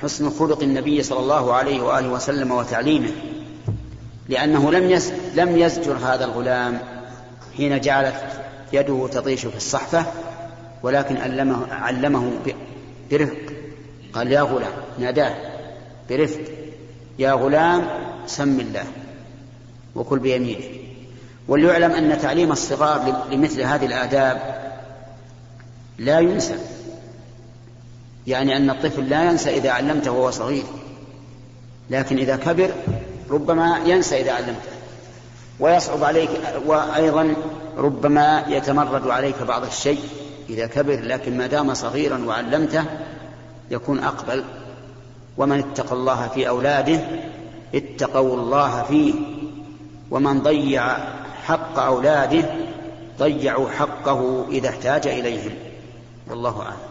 حسن 0.03 0.31
خلق 0.31 0.63
النبي 0.63 1.03
صلى 1.03 1.19
الله 1.19 1.55
عليه 1.55 1.81
وآله 1.81 2.09
وسلم 2.09 2.53
وتعليمه 2.53 3.11
لأنه 4.29 4.71
لم 4.71 5.01
لم 5.35 5.57
يزجر 5.57 5.97
هذا 5.97 6.25
الغلام 6.25 6.79
حين 7.57 7.81
جعلت 7.81 8.15
يده 8.73 9.09
تطيش 9.13 9.47
في 9.47 9.57
الصحفة 9.57 10.07
ولكن 10.83 11.17
علمه, 11.17 11.73
علمه 11.73 12.33
برفق. 13.11 13.58
قال 14.13 14.33
يا 14.33 14.41
غلام 14.41 14.73
ناداه 14.99 15.35
برفق 16.11 16.41
يا 17.19 17.33
غلام 17.33 17.87
سم 18.27 18.61
الله 18.61 18.85
وكل 19.95 20.19
بيمينه 20.19 20.65
وليعلم 21.49 21.91
أن 21.93 22.19
تعليم 22.19 22.53
الصغار 22.53 23.27
لمثل 23.33 23.61
هذه 23.61 23.87
الآداب 23.87 24.59
لا 25.99 26.21
ينسى. 26.21 26.57
يعني 28.27 28.57
أن 28.57 28.71
الطفل 28.71 29.09
لا 29.09 29.31
ينسى 29.31 29.57
إذا 29.57 29.71
علمته 29.71 30.11
وهو 30.11 30.31
صغير 30.31 30.65
لكن 31.91 32.19
إذا 32.19 32.37
كبر 32.37 32.71
ربما 33.31 33.79
ينسى 33.87 34.21
إذا 34.21 34.33
علمته. 34.33 34.71
ويصعب 35.61 36.05
عليك 36.05 36.31
وأيضا 36.67 37.35
ربما 37.77 38.45
يتمرد 38.49 39.09
عليك 39.09 39.43
بعض 39.43 39.65
الشيء 39.65 40.01
إذا 40.51 40.67
كبر 40.67 41.01
لكن 41.01 41.39
ما 41.39 41.47
دام 41.47 41.75
صغيرا 41.75 42.25
وعلمته 42.27 42.85
يكون 43.71 43.99
أقبل. 43.99 44.45
ومن 45.37 45.59
اتقى 45.59 45.93
الله 45.93 46.29
في 46.29 46.49
أولاده 46.49 47.01
اتقوا 47.75 48.37
الله 48.37 48.83
فيه. 48.83 49.15
ومن 50.11 50.43
ضيع 50.43 50.97
حق 51.43 51.79
أولاده 51.79 52.45
ضيعوا 53.19 53.71
حقه 53.71 54.47
إذا 54.49 54.69
احتاج 54.69 55.07
إليهم. 55.07 55.53
والله 56.31 56.63
أعلم. 56.63 56.89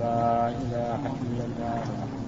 لا 0.00 0.48
إله 0.48 1.00
إلا 1.22 1.44
الله. 1.44 2.19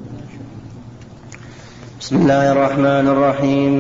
بسم 2.03 2.17
الله 2.17 2.53
الرحمن 2.53 3.07
الرحيم. 3.15 3.75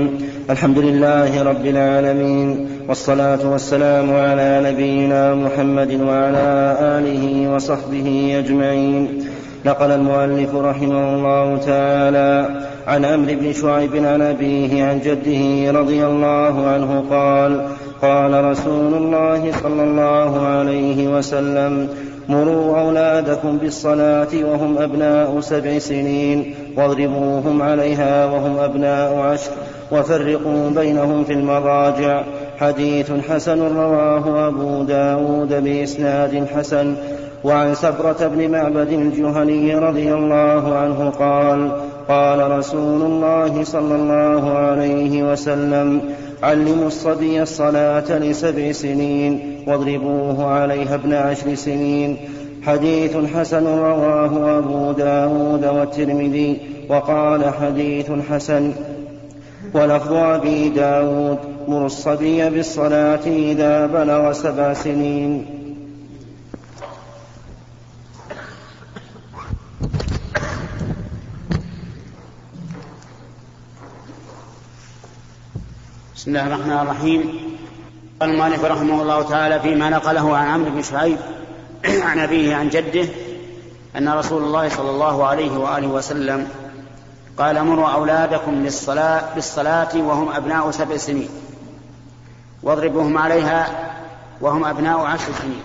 الحمد 0.50 0.78
لله 0.78 1.42
رب 1.42 1.66
العالمين 1.66 2.68
والصلاة 2.88 3.42
والسلام 3.50 4.14
على 4.14 4.62
نبينا 4.66 5.35
محمد 5.35 6.00
وعلى 6.00 6.76
آله 6.80 7.54
وصحبه 7.54 8.38
أجمعين. 8.38 9.24
نقل 9.66 9.90
المؤلف 9.90 10.54
رحمه 10.54 11.14
الله 11.14 11.56
تعالى 11.56 12.62
عن 12.87 13.04
عمرو 13.04 13.35
بن 13.40 13.52
شعيب 13.52 13.94
عن 13.96 14.22
أبيه 14.22 14.85
عن 14.85 15.00
جده 15.00 15.42
رضي 15.80 16.06
الله 16.06 16.54
عنه 16.66 17.04
قال 17.11 17.52
قال 18.02 18.44
رسول 18.44 18.94
الله 18.94 19.52
صلى 19.62 19.82
الله 19.82 20.47
عليه 20.47 21.09
وسلم 21.09 21.88
مروا 22.28 22.80
أولادكم 22.80 23.59
بالصلاة 23.59 24.32
وهم 24.32 24.78
أبناء 24.78 25.40
سبع 25.40 25.78
سنين. 25.78 26.55
واضربوهم 26.77 27.62
عليها 27.62 28.27
وهم 28.27 28.59
أبناء 28.59 29.14
عشر 29.18 29.51
وفرقوا 29.93 30.70
بينهم 30.70 31.25
في 31.25 31.33
المضاجع. 31.33 32.23
حديث 32.59 33.12
حسن 33.31 33.61
رواه 33.77 34.49
أبو 34.49 34.83
داود 34.83 35.64
بإسناد 35.64 36.47
حسن. 36.57 36.95
وعن 37.45 37.75
سبرة 37.75 38.31
بن 38.35 38.51
معبد 38.51 38.89
الجهني 38.89 39.75
رضي 39.75 40.14
الله 40.14 40.75
عنه 40.75 41.11
قال 41.11 41.70
قال 42.09 42.51
رسول 42.51 43.03
الله 43.03 43.64
صلى 43.64 43.95
الله 43.95 44.59
عليه 44.59 45.33
وسلم 45.33 46.01
علموا 46.43 46.87
الصبي 46.87 47.43
الصلاة 47.43 48.18
لسبع 48.18 48.73
سنين 48.73 49.62
واضربوه 49.66 50.47
عليها 50.47 50.95
ابن 50.95 51.12
عشر 51.12 51.55
سنين. 51.55 52.16
حديث 52.66 53.16
حسن 53.16 53.66
رواه 53.66 54.58
أبو 54.58 54.92
داود 54.92 55.64
والترمذي 55.64 56.60
وقال 56.88 57.54
حديث 57.54 58.10
حسن. 58.30 58.72
ولفظ 59.74 60.12
أبي 60.12 60.68
داود 60.68 61.38
مر 61.68 61.86
الصبي 61.86 62.50
بالصلاة 62.50 63.26
إذا 63.26 63.86
بلغ 63.86 64.32
سبع 64.32 64.74
سنين. 64.74 65.46
بسم 76.16 76.30
الله 76.30 76.46
الرحمن 76.46 76.72
الرحيم. 76.72 77.22
قال 78.20 78.30
المؤلف 78.30 78.64
رحمه 78.64 79.02
الله 79.02 79.22
تعالى 79.22 79.60
فيما 79.60 79.90
نقله 79.90 80.36
عن 80.36 80.46
عمرو 80.46 80.70
بن 80.70 80.82
شعيب 80.82 81.18
عن 81.85 82.18
أبيه 82.18 82.57
عن 82.57 82.68
جده 82.68 83.09
أن 83.97 84.09
رسول 84.09 84.43
الله 84.43 84.68
صلى 84.68 84.91
الله 84.91 85.26
عليه 85.26 85.59
وآله 85.59 85.87
وسلم 85.87 86.49
قال 87.39 87.64
مروا 87.64 87.89
أولادكم 87.89 88.55
للصلاة 88.55 89.35
بالصلاة 89.35 89.97
وهم 89.97 90.33
أبناء 90.33 90.70
سبع 90.70 90.97
سنين 90.97 91.28
واضربوهم 92.62 93.18
عليها 93.18 93.91
وهم 94.41 94.64
أبناء 94.64 95.01
عشر 95.01 95.33
سنين. 95.43 95.62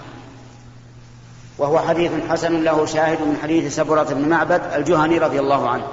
وهو 1.57 1.79
حديث 1.79 2.11
حسن 2.29 2.63
له 2.63 2.85
شاهد 2.85 3.21
من 3.21 3.37
حديث 3.43 3.75
سبرة 3.75 4.03
بن 4.03 4.29
معبد 4.29 4.61
الجهني 4.75 5.17
رضي 5.17 5.39
الله 5.39 5.69
عنه. 5.69 5.83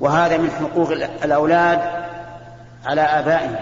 وهذا 0.00 0.36
من 0.36 0.50
حقوق 0.50 0.90
الأولاد 1.24 1.80
على 2.86 3.00
آبائهم 3.00 3.56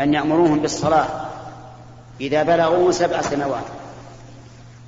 أن 0.00 0.14
يأمروهم 0.14 0.58
بالصلاة. 0.58 1.29
إذا 2.20 2.42
بلغوا 2.42 2.92
سبع 2.92 3.22
سنوات 3.22 3.64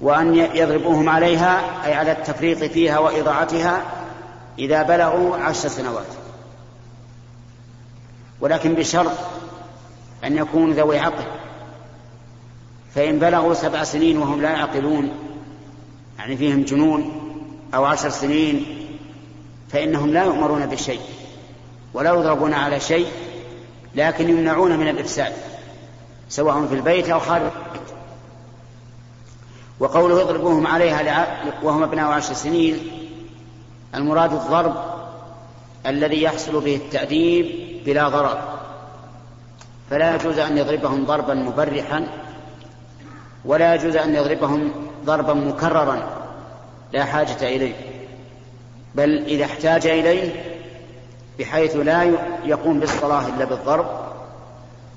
وأن 0.00 0.34
يضربوهم 0.34 1.08
عليها 1.08 1.84
أي 1.86 1.94
على 1.94 2.12
التفريط 2.12 2.64
فيها 2.64 2.98
وإضاعتها 2.98 3.82
إذا 4.58 4.82
بلغوا 4.82 5.36
عشر 5.36 5.68
سنوات. 5.68 6.06
ولكن 8.40 8.74
بشرط 8.74 9.12
أن 10.24 10.36
يكونوا 10.36 10.74
ذوي 10.74 10.98
عقل. 10.98 11.24
فإن 12.94 13.18
بلغوا 13.18 13.54
سبع 13.54 13.84
سنين 13.84 14.18
وهم 14.18 14.42
لا 14.42 14.50
يعقلون 14.50 15.10
يعني 16.18 16.36
فيهم 16.36 16.62
جنون 16.62 17.22
أو 17.74 17.84
عشر 17.84 18.08
سنين 18.08 18.66
فإنهم 19.70 20.10
لا 20.10 20.24
يؤمرون 20.24 20.66
بالشيء 20.66 21.00
ولا 21.94 22.10
يضربون 22.10 22.54
على 22.54 22.80
شيء 22.80 23.06
لكن 23.94 24.28
يمنعون 24.28 24.76
من 24.78 24.88
الإفساد. 24.88 25.32
سواء 26.32 26.66
في 26.66 26.74
البيت 26.74 27.08
أو 27.08 27.20
خارج. 27.20 27.42
البيت 27.42 27.92
وقوله 29.80 30.20
يضربوهم 30.20 30.66
عليها 30.66 31.02
وهم 31.62 31.82
ابناء 31.82 32.06
عشر 32.06 32.34
سنين. 32.34 32.78
المراد 33.94 34.32
الضرب 34.32 34.74
الذي 35.86 36.22
يحصل 36.22 36.60
به 36.60 36.76
التأديب 36.76 37.46
بلا 37.84 38.08
ضرر. 38.08 38.38
فلا 39.90 40.14
يجوز 40.14 40.38
أن 40.38 40.58
يضربهم 40.58 41.04
ضربا 41.04 41.34
مبرحا 41.34 42.08
ولا 43.44 43.74
يجوز 43.74 43.96
أن 43.96 44.14
يضربهم 44.14 44.72
ضربا 45.04 45.34
مكررا. 45.34 46.02
لا 46.92 47.04
حاجة 47.04 47.42
إليه. 47.42 47.74
بل 48.94 49.24
إذا 49.24 49.44
احتاج 49.44 49.86
إليه 49.86 50.58
بحيث 51.38 51.76
لا 51.76 52.02
يقوم 52.44 52.80
بالصلاة 52.80 53.28
إلا 53.28 53.44
بالضرب 53.44 54.11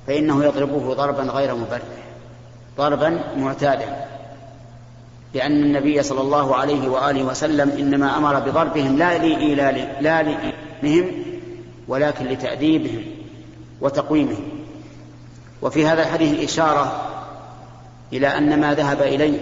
فإنه 0.08 0.44
يضربه 0.44 0.94
ضربا 0.94 1.24
غير 1.24 1.56
مبرح 1.56 1.82
ضربا 2.78 3.20
معتادا 3.38 4.06
لأن 5.34 5.64
النبي 5.64 6.04
صلى 6.04 6.22
الله 6.22 6.56
عليه 6.56 6.90
وآله 6.90 7.24
وسلم 7.24 7.70
إنما 7.70 8.18
أمر 8.18 8.40
بضربهم 8.40 8.98
لا 8.98 9.18
لإيلال 9.18 9.88
لا 10.02 10.24
لإيلالهم 10.24 11.12
ولكن 11.88 12.26
لتأديبهم 12.26 13.04
وتقويمهم. 13.82 14.50
وفي 15.62 15.86
هذا 15.86 16.02
الحديث 16.02 16.44
إشارة 16.44 17.02
إلى 18.14 18.28
أن 18.28 18.60
ما 18.62 18.74
ذهب 18.74 19.02
إليه 19.02 19.40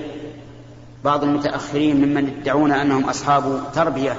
بعض 1.03 1.23
المتأخرين 1.23 1.95
ممن 1.95 2.27
يدعون 2.27 2.71
أنهم 2.71 3.09
أصحاب 3.09 3.61
تربية 3.75 4.15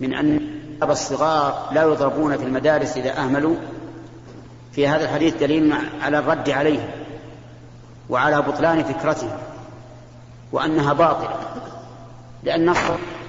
من 0.00 0.14
أن 0.14 0.40
الصغار 0.82 1.68
لا 1.72 1.82
يضربون 1.82 2.36
في 2.36 2.44
المدارس 2.44 2.96
إذا 2.96 3.18
أهملوا 3.18 3.56
في 4.72 4.88
هذا 4.88 5.04
الحديث 5.04 5.36
دليل 5.36 5.74
على 6.02 6.18
الرد 6.18 6.50
عليه 6.50 6.94
وعلى 8.10 8.42
بطلان 8.42 8.82
فكرته 8.84 9.28
وأنها 10.52 10.92
باطلة 10.92 11.36
لأن 12.42 12.60
النص 12.60 12.78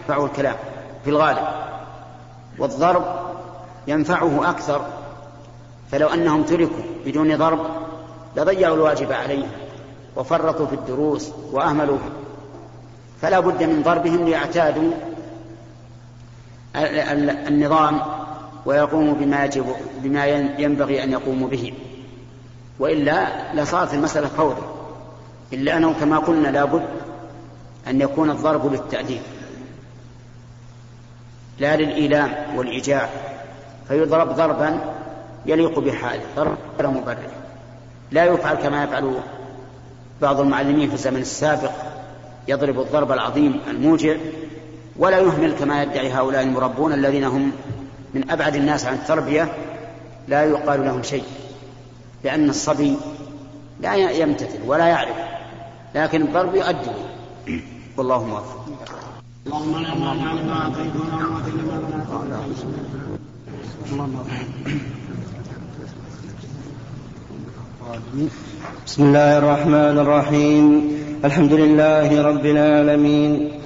ينفعه 0.02 0.26
الكلام 0.26 0.56
في 1.04 1.10
الغالب 1.10 1.48
والضرب 2.60 3.06
ينفعه 3.88 4.50
أكثر 4.50 4.86
فلو 5.92 6.08
أنهم 6.08 6.44
تركوا 6.44 6.84
بدون 7.06 7.38
ضرب 7.38 7.60
لضيعوا 8.36 8.76
الواجب 8.76 9.12
عليهم 9.12 9.52
وفرطوا 10.16 10.68
في 10.68 10.76
الدروس 10.76 11.32
وأهملوا 11.52 11.98
فلا 13.22 13.40
بد 13.40 13.64
من 13.64 13.82
ضربهم 13.84 14.26
ليعتادوا 14.26 14.92
النظام 17.48 18.02
ويقوموا 18.66 19.14
بما 19.14 19.46
يجب 19.46 19.66
بما 20.04 20.26
ينبغي 20.58 21.04
أن 21.04 21.12
يقوموا 21.12 21.48
به. 21.48 21.74
وإلا 22.80 23.28
لصارت 23.54 23.94
المسألة 23.94 24.28
فوضى. 24.28 24.62
إلا 25.54 25.78
أنه 25.78 25.94
كما 25.94 26.18
قلنا 26.18 26.48
لابد 26.48 26.84
أن 27.88 28.02
يكون 28.02 28.30
الضرب 28.30 28.74
للتأديب. 28.74 29.22
لا 31.60 31.76
للإيلام 31.76 32.58
والإيجاع. 32.58 33.10
فيضرب 33.88 34.36
ضربا 34.36 34.80
يليق 35.46 35.80
بحاله 35.80 36.24
ضرب 36.36 36.58
غير 36.80 36.90
مبرر. 36.90 37.30
لا 38.12 38.26
يفعل 38.26 38.56
كما 38.56 38.84
يفعل 38.84 39.14
بعض 40.22 40.40
المعلمين 40.40 40.88
في 40.90 40.94
الزمن 40.94 41.22
السابق. 41.22 41.72
يضرب 42.48 42.80
الضرب 42.80 43.12
العظيم 43.12 43.62
الموجع. 43.68 44.16
ولا 44.98 45.20
يهمل 45.20 45.54
كما 45.60 45.84
يدعي 45.84 46.12
هؤلاء 46.12 46.44
المربون 46.44 46.94
الذين 46.94 47.24
هم 47.24 47.52
من 48.14 48.30
أبعد 48.30 48.56
الناس 48.56 48.86
عن 48.86 48.94
التربية 48.94 49.54
لا 50.28 50.44
يقال 50.44 50.86
لهم 50.86 51.04
شيء 51.04 51.24
لأن 52.24 52.50
الصبي 52.50 52.96
لا 53.82 53.96
يمتثل 53.96 54.60
ولا 54.66 54.88
يعرف 54.88 55.16
لكن 55.96 56.22
الضرب 56.22 56.56
يؤدي. 56.56 56.92
والله 57.98 58.24
موفق. 58.26 58.66
اللهم 59.48 59.84
لا 59.84 59.96
مانع 59.96 60.34
لما 60.34 60.54
اعطيت 60.54 60.96
ولا 60.96 61.16
معطي 61.16 61.52
لما 61.52 61.82
بسم 68.86 69.04
الله 69.04 69.38
الرحمن 69.38 69.98
الرحيم. 70.00 70.92
الحمد 71.26 71.54
لله 71.54 72.22
رب 72.22 72.46
العالمين. 72.46 73.61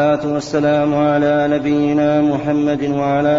والصلاة 0.00 0.32
والسلام 0.34 0.94
على 0.94 1.48
نبينا 1.50 2.20
محمد 2.20 2.84
وعلى 2.84 3.38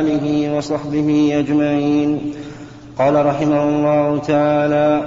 آله 0.00 0.56
وصحبه 0.56 1.38
أجمعين. 1.38 2.32
قال 2.98 3.26
رحمه 3.26 3.62
الله 3.68 4.18
تعالى 4.18 5.00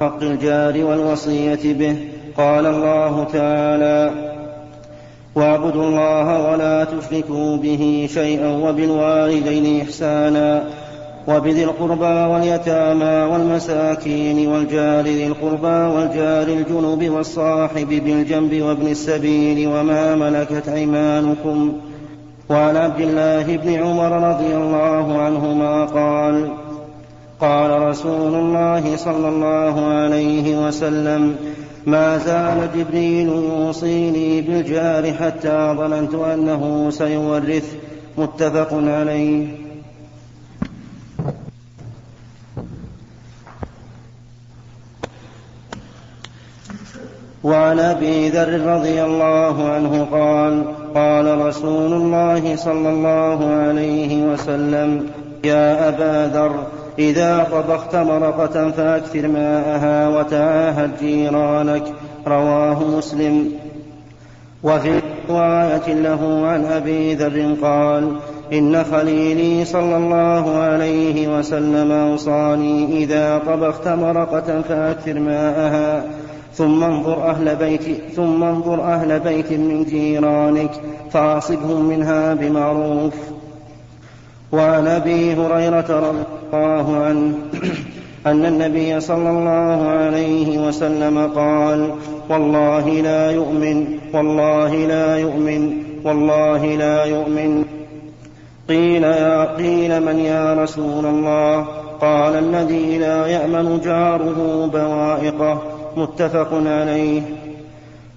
حق 0.00 0.22
الجار 0.22 0.84
والوصية 0.84 1.64
به. 1.64 1.96
قال 2.36 2.66
الله 2.66 3.24
تعالى 3.32 4.10
واعبدوا 5.34 5.84
الله 5.84 6.50
ولا 6.50 6.84
تشركوا 6.84 7.56
به 7.56 8.08
شيئا 8.14 8.48
وبالوالدين 8.48 9.80
إحسانا. 9.80 10.62
وبذي 11.28 11.64
القربى 11.64 12.32
واليتامى 12.32 13.32
والمساكين 13.32 14.48
والجار 14.48 15.04
ذي 15.04 15.26
القربى 15.26 15.94
والجار 15.96 16.48
الجنب 16.48 17.10
والصاحب 17.10 17.88
بالجنب 17.88 18.62
وابن 18.62 18.86
السبيل 18.86 19.68
وما 19.68 20.14
ملكت 20.14 20.68
أيمانكم 20.68 21.72
وعن 22.50 22.76
عبد 22.76 23.00
الله 23.00 23.56
بن 23.56 23.74
عمر 23.74 24.30
رضي 24.30 24.56
الله 24.56 25.18
عنهما 25.18 25.84
قال 25.84 26.48
قال 27.40 27.82
رسول 27.82 28.34
الله 28.34 28.96
صلى 28.96 29.28
الله 29.28 29.86
عليه 29.86 30.66
وسلم 30.66 31.36
ما 31.86 32.18
زال 32.18 32.68
جبريل 32.76 33.28
يوصيني 33.28 34.40
بالجار 34.40 35.12
حتى 35.12 35.74
ظننت 35.78 36.14
أنه 36.14 36.90
سيورث 36.90 37.76
متفق 38.18 38.68
عليه. 38.72 39.63
وعن 47.44 47.80
أبي 47.80 48.28
ذر 48.28 48.60
رضي 48.66 49.04
الله 49.04 49.68
عنه 49.68 50.06
قال 50.12 50.64
قال 50.94 51.46
رسول 51.46 51.92
الله 51.92 52.56
صلى 52.56 52.88
الله 52.88 53.46
عليه 53.46 54.22
وسلم 54.22 55.06
يا 55.44 55.88
أبا 55.88 56.30
ذر 56.34 56.66
إذا 56.98 57.46
طبخت 57.52 57.96
مرقة 57.96 58.70
فأكثر 58.70 59.28
ماءها 59.28 60.08
وتعاهد 60.08 60.90
جيرانك. 61.00 61.84
رواه 62.26 62.84
مسلم. 62.96 63.50
وفي 64.62 65.00
رواية 65.28 65.94
له 65.94 66.46
عن 66.46 66.64
أبي 66.64 67.14
ذر 67.14 67.54
قال 67.62 68.16
إن 68.52 68.84
خليلي 68.84 69.64
صلى 69.64 69.96
الله 69.96 70.58
عليه 70.58 71.38
وسلم 71.38 71.92
أوصاني 71.92 73.04
إذا 73.04 73.42
طبخت 73.46 73.88
مرقة 73.88 74.62
فأكثر 74.68 75.18
ماءها 75.18 76.04
ثم 76.56 76.84
انظر 76.84 77.30
أهل 77.30 77.56
بيت 77.56 77.82
ثم 78.16 78.42
انظر 78.42 78.82
أهل 78.82 79.20
بيت 79.20 79.52
من 79.52 79.84
جيرانك 79.84 80.70
فأصبهم 81.10 81.84
منها 81.84 82.34
بمعروف. 82.34 83.14
وعن 84.52 84.86
أبي 84.86 85.34
هريرة 85.34 85.86
رضي 85.90 86.24
الله 86.52 86.96
عنه 86.96 87.34
أن 88.26 88.46
النبي 88.46 89.00
صلى 89.00 89.30
الله 89.30 89.88
عليه 89.88 90.68
وسلم 90.68 91.30
قال 91.34 91.90
والله 92.30 92.88
لا 92.88 93.30
يؤمن 93.30 93.98
والله 94.14 94.74
لا 94.74 95.18
يؤمن 95.18 95.82
والله 96.04 96.66
لا 96.66 97.04
يؤمن. 97.04 97.64
قيل 98.68 99.04
يا 99.04 99.56
قيل 99.56 100.02
من 100.02 100.18
يا 100.18 100.54
رسول 100.54 101.06
الله؟ 101.06 101.66
قال 102.00 102.34
الذي 102.34 102.98
لا 102.98 103.26
يأمن 103.26 103.80
جاره 103.84 104.70
بوائقه. 104.72 105.73
متفق 105.96 106.48
عليه. 106.52 107.22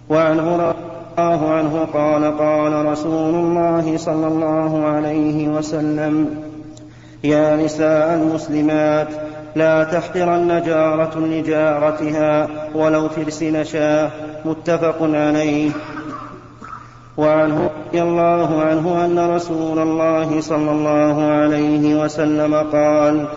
وعنه 0.10 0.74
الله 1.18 1.52
عنه 1.52 1.88
قال 1.94 2.38
قال 2.38 2.86
رسول 2.86 3.36
الله 3.36 3.98
صلى 3.98 4.28
الله 4.28 4.86
عليه 4.86 5.48
وسلم 5.48 6.44
يا 7.24 7.56
نساء 7.56 8.14
المسلمات 8.14 9.08
لا 9.56 9.84
تحقرن 9.84 10.64
جارة 10.66 11.20
لجارتها 11.20 12.48
ولو 12.76 13.10
فرس 13.10 13.44
نشاه 13.44 14.12
متفق 14.46 14.98
عليه. 15.02 15.72
وعنه 17.18 17.70
رضي 17.90 18.02
الله 18.02 18.62
عنه 18.62 19.06
أن 19.06 19.36
رسول 19.36 19.80
الله 19.80 20.42
صلى 20.42 20.72
الله 20.72 21.24
عليه 21.24 22.04
وسلم 22.04 22.56
قال 22.56 23.28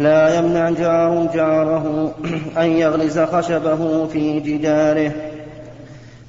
لا 0.00 0.38
يمنع 0.38 0.70
جار 0.70 1.28
جاره 1.34 2.14
أن 2.62 2.70
يغرز 2.70 3.18
خشبه 3.18 4.06
في 4.06 4.40
جداره. 4.40 5.12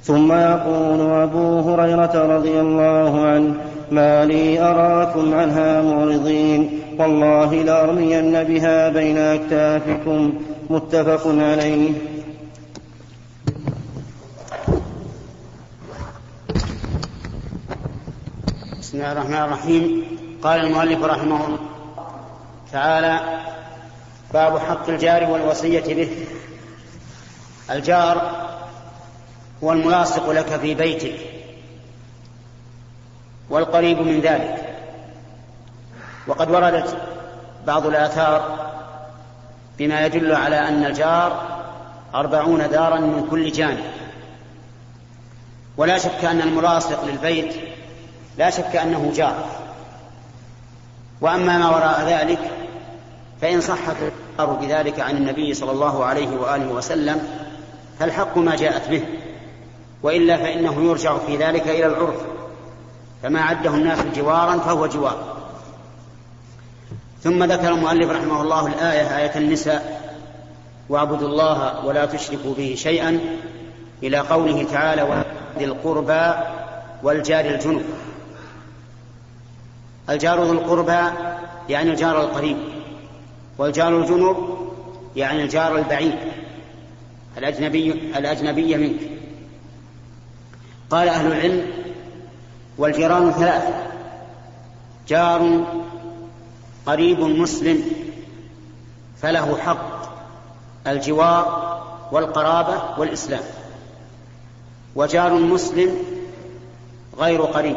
ثم 0.02 0.32
يقول 0.32 1.00
أبو 1.00 1.60
هريرة 1.60 2.36
رضي 2.36 2.60
الله 2.60 3.26
عنه 3.26 3.54
ما 3.90 4.24
لي 4.24 4.60
أراكم 4.60 5.34
عنها 5.34 5.82
معرضين. 5.82 6.80
والله 6.98 7.54
لأرمين 7.54 8.44
بها 8.44 8.88
بين 8.88 9.18
أكتافكم. 9.18 10.32
متفق 10.70 11.26
عليه. 11.26 11.90
بسم 18.80 18.98
الله 18.98 19.12
الرحمن 19.12 19.34
الرحيم. 19.34 20.04
قال 20.42 20.60
المؤلف 20.60 21.04
رحمه 21.04 21.46
الله 21.46 21.58
تعالى 22.72 23.20
باب 24.32 24.58
حق 24.58 24.88
الجار 24.88 25.24
والوصية 25.24 25.94
به. 25.94 26.26
الجار 27.70 28.46
هو 29.64 29.72
الملاصق 29.72 30.30
لك 30.30 30.46
في 30.60 30.74
بيتك 30.74 31.14
والقريب 33.50 34.00
من 34.00 34.20
ذلك. 34.20 34.76
وقد 36.26 36.50
وردت 36.50 36.96
بعض 37.66 37.86
الآثار 37.86 38.72
بما 39.78 40.06
يدل 40.06 40.34
على 40.34 40.68
أن 40.68 40.84
الجار 40.84 41.62
أربعون 42.14 42.68
دارا 42.68 43.00
من 43.00 43.26
كل 43.30 43.52
جانب. 43.52 43.84
ولا 45.76 45.98
شك 45.98 46.24
أن 46.24 46.40
الملاصق 46.40 47.04
للبيت 47.04 47.54
لا 48.38 48.50
شك 48.50 48.76
أنه 48.76 49.12
جار. 49.14 49.44
وأما 51.20 51.58
ما 51.58 51.68
وراء 51.68 52.04
ذلك 52.08 52.50
فإن 53.40 53.60
صحت 53.60 53.96
الأخبار 54.36 54.66
بذلك 54.66 55.00
عن 55.00 55.16
النبي 55.16 55.54
صلى 55.54 55.72
الله 55.72 56.04
عليه 56.04 56.36
وآله 56.36 56.72
وسلم 56.72 57.22
فالحق 57.98 58.38
ما 58.38 58.56
جاءت 58.56 58.88
به 58.88 59.02
وإلا 60.02 60.36
فإنه 60.36 60.84
يرجع 60.84 61.18
في 61.18 61.36
ذلك 61.36 61.68
إلى 61.68 61.86
العرف 61.86 62.16
فما 63.22 63.40
عده 63.40 63.70
الناس 63.70 63.98
جوارا 64.16 64.58
فهو 64.58 64.86
جوار. 64.86 65.36
ثم 67.22 67.44
ذكر 67.44 67.68
المؤلف 67.68 68.10
رحمه 68.10 68.42
الله 68.42 68.66
الآية 68.66 69.18
آية 69.18 69.36
النساء 69.36 70.02
واعبدوا 70.88 71.28
الله 71.28 71.86
ولا 71.86 72.06
تشركوا 72.06 72.54
به 72.54 72.74
شيئا 72.78 73.20
إلى 74.02 74.18
قوله 74.18 74.62
تعالى 74.72 75.02
وذي 75.02 75.64
القربى 75.64 76.32
والجار 77.02 77.44
الجنب. 77.44 77.84
الجار 80.10 80.44
ذو 80.44 80.52
القربى 80.52 81.16
يعني 81.68 81.90
الجار 81.90 82.20
القريب. 82.20 82.71
والجار 83.58 83.98
الجنب 83.98 84.36
يعني 85.16 85.42
الجار 85.42 85.76
البعيد 85.76 86.18
الأجنبي 87.38 87.92
الأجنبي 87.92 88.76
منك. 88.76 89.00
قال 90.90 91.08
أهل 91.08 91.26
العلم 91.26 91.66
والجيران 92.78 93.32
ثلاثة 93.32 93.74
جار 95.08 95.64
قريب 96.86 97.20
مسلم 97.20 97.84
فله 99.22 99.58
حق 99.58 100.02
الجوار 100.86 101.72
والقرابة 102.12 103.00
والإسلام. 103.00 103.44
وجار 104.94 105.34
مسلم 105.34 105.96
غير 107.18 107.42
قريب 107.42 107.76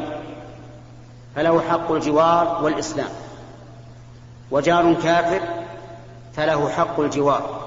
فله 1.36 1.62
حق 1.62 1.92
الجوار 1.92 2.64
والإسلام. 2.64 3.10
وجار 4.52 4.94
كافر 4.94 5.65
فله 6.36 6.70
حق 6.70 7.00
الجوار. 7.00 7.66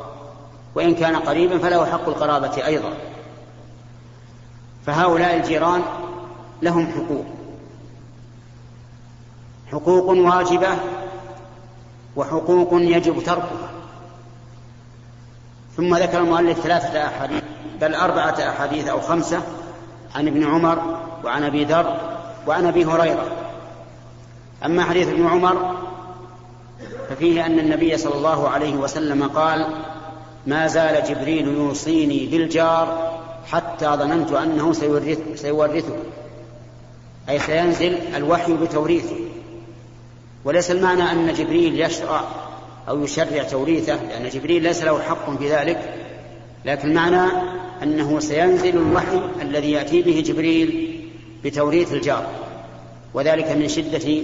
وإن 0.75 0.95
كان 0.95 1.16
قريبا 1.16 1.59
فله 1.59 1.87
حق 1.87 2.09
القرابة 2.09 2.66
أيضا. 2.66 2.93
فهؤلاء 4.87 5.37
الجيران 5.37 5.83
لهم 6.62 6.87
حقوق. 6.87 7.27
حقوق 9.73 10.09
واجبة 10.09 10.69
وحقوق 12.16 12.69
يجب 12.73 13.23
تركها. 13.23 13.71
ثم 15.77 15.97
ذكر 15.97 16.19
المؤلف 16.19 16.61
ثلاثة 16.61 17.07
أحاديث 17.07 17.43
بل 17.81 17.95
أربعة 17.95 18.49
أحاديث 18.49 18.89
أو 18.89 19.01
خمسة 19.01 19.43
عن 20.14 20.29
ابن 20.29 20.47
عمر 20.47 21.01
وعن 21.25 21.45
أبي 21.45 21.64
ذر 21.64 22.01
وعن 22.47 22.66
أبي 22.66 22.85
هريرة. 22.85 23.27
أما 24.64 24.85
حديث 24.85 25.09
ابن 25.09 25.27
عمر 25.27 25.78
ففيه 27.09 27.47
أن 27.47 27.59
النبي 27.59 27.97
صلى 27.97 28.15
الله 28.15 28.49
عليه 28.49 28.75
وسلم 28.75 29.29
قال 29.29 29.67
ما 30.47 30.67
زال 30.67 31.05
جبريل 31.09 31.49
يوصيني 31.49 32.27
بالجار 32.27 33.19
حتى 33.47 33.87
ظننت 33.87 34.33
أنه 34.33 34.73
سيورث 34.73 35.19
سيورثه. 35.35 35.97
أي 37.29 37.39
سينزل 37.39 37.99
الوحي 38.17 38.53
بتوريثه. 38.53 39.17
وليس 40.45 40.71
المعنى 40.71 41.03
أن 41.03 41.35
جبريل 41.35 41.81
يشرع 41.81 42.25
أو 42.89 43.05
يشرع 43.05 43.43
توريثه 43.43 44.05
لأن 44.05 44.29
جبريل 44.29 44.63
ليس 44.63 44.83
له 44.83 45.03
حق 45.03 45.39
في 45.39 45.51
ذلك 45.51 45.95
لكن 46.65 46.89
المعنى 46.89 47.33
أنه 47.83 48.21
سينزل 48.21 48.77
الوحي 48.77 49.21
الذي 49.43 49.73
يأتي 49.73 50.03
به 50.03 50.23
جبريل 50.27 51.01
بتوريث 51.45 51.93
الجار. 51.93 52.27
وذلك 53.15 53.51
من 53.51 53.69
شدة 53.69 54.23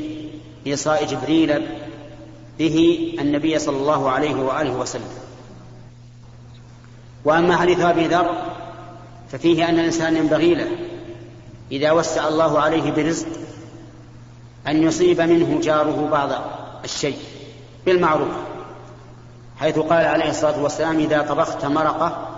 إيصاء 0.67 1.05
جبريل 1.05 1.63
به 2.59 3.09
النبي 3.21 3.59
صلى 3.59 3.77
الله 3.77 4.11
عليه 4.11 4.35
وآله 4.35 4.77
وسلم. 4.77 5.09
وأما 7.25 7.57
حديث 7.57 7.81
أبي 7.81 8.07
ذر 8.07 8.35
ففيه 9.33 9.69
أن 9.69 9.79
الإنسان 9.79 10.17
ينبغي 10.17 10.55
له 10.55 10.69
إذا 11.73 11.93
وسع 11.93 12.29
الله 12.29 12.61
عليه 12.61 12.93
برزق 12.93 13.27
أن 14.69 14.83
يصيب 14.83 15.21
منه 15.21 15.61
جاره 15.61 16.09
بعض 16.11 16.31
الشيء 16.85 17.19
بالمعروف. 17.87 18.33
حيث 19.61 19.79
قال 19.79 20.05
عليه 20.05 20.31
الصلاة 20.31 20.63
والسلام 20.63 20.99
إذا 20.99 21.23
طبخت 21.23 21.65
مرقة 21.65 22.29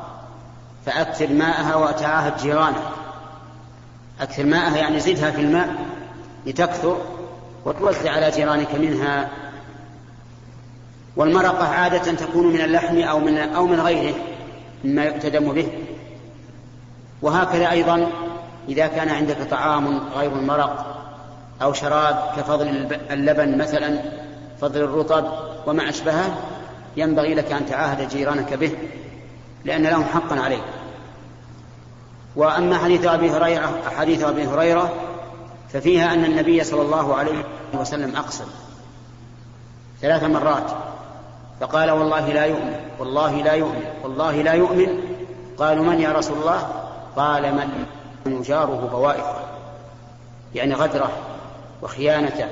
فأكثر 0.87 1.33
ماءها 1.33 1.77
وتعاهد 1.77 2.37
جيرانك 2.37 2.83
أكثر 4.21 4.45
ماءها 4.45 4.77
يعني 4.77 5.01
زدها 5.01 5.31
في 5.31 5.41
الماء 5.41 5.75
لتكثر 6.47 6.97
وتوزع 7.65 8.11
على 8.11 8.31
جيرانك 8.31 8.75
منها 8.75 9.29
والمرقة 11.17 11.69
عادة 11.69 12.13
تكون 12.13 12.47
من 12.47 12.61
اللحم 12.61 12.99
أو 12.99 13.19
من 13.19 13.39
أو 13.39 13.67
من 13.67 13.81
غيره 13.81 14.15
مما 14.85 15.05
يقتدم 15.05 15.53
به. 15.53 15.69
وهكذا 17.23 17.71
أيضا 17.71 18.11
إذا 18.69 18.87
كان 18.87 19.09
عندك 19.09 19.37
طعام 19.51 19.99
غير 20.17 20.33
المرق 20.33 20.97
أو 21.63 21.73
شراب 21.73 22.33
كفضل 22.37 22.89
اللبن 23.11 23.59
مثلا 23.59 24.01
فضل 24.61 24.81
الرطب 24.81 25.25
وما 25.67 25.89
أشبهه 25.89 26.39
ينبغي 26.97 27.35
لك 27.35 27.53
أن 27.53 27.67
تعاهد 27.67 28.09
جيرانك 28.09 28.55
به 28.55 28.73
لأن 29.65 29.83
لهم 29.83 30.05
حقا 30.05 30.41
عليك. 30.41 30.65
وأما 32.37 32.79
حديث 32.79 33.07
أبي 33.07 33.31
هريرة 33.31 33.83
حديث 33.99 34.25
أبي 34.25 34.47
هريرة 34.47 34.93
ففيها 35.73 36.15
أن 36.15 36.25
النبي 36.25 36.65
صلى 36.65 36.83
الله 36.83 37.15
عليه 37.15 37.45
وسلم 37.75 38.17
أقسم 38.17 38.45
ثلاث 40.01 40.23
مرات 40.23 40.71
فقال 41.61 41.91
والله 41.91 42.33
لا 42.33 42.45
يؤمن 42.45 42.77
والله 42.99 43.43
لا 43.43 43.53
يؤمن 43.53 43.85
والله 44.03 44.43
لا 44.43 44.53
يؤمن. 44.53 45.01
قالوا 45.59 45.85
من 45.85 46.01
يا 46.01 46.13
رسول 46.13 46.39
الله؟ 46.39 46.69
قال 47.17 47.55
من 48.27 48.43
جاره 48.43 48.89
بوائقه 48.93 49.41
يعني 50.55 50.75
غدره 50.75 51.11
وخيانته 51.83 52.49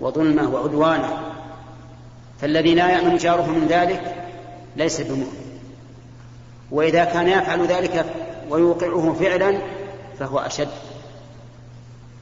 وظلمه 0.00 0.54
وعدوانه. 0.54 1.22
فالذي 2.40 2.74
لا 2.74 2.90
يأمن 2.90 3.16
جاره 3.16 3.46
من 3.46 3.66
ذلك 3.68 4.28
ليس 4.76 5.00
بمؤمن. 5.00 5.60
وإذا 6.70 7.04
كان 7.04 7.28
يفعل 7.28 7.66
ذلك 7.66 8.04
ويوقعه 8.50 9.16
فعلا 9.20 9.58
فهو 10.18 10.38
أشد. 10.38 10.68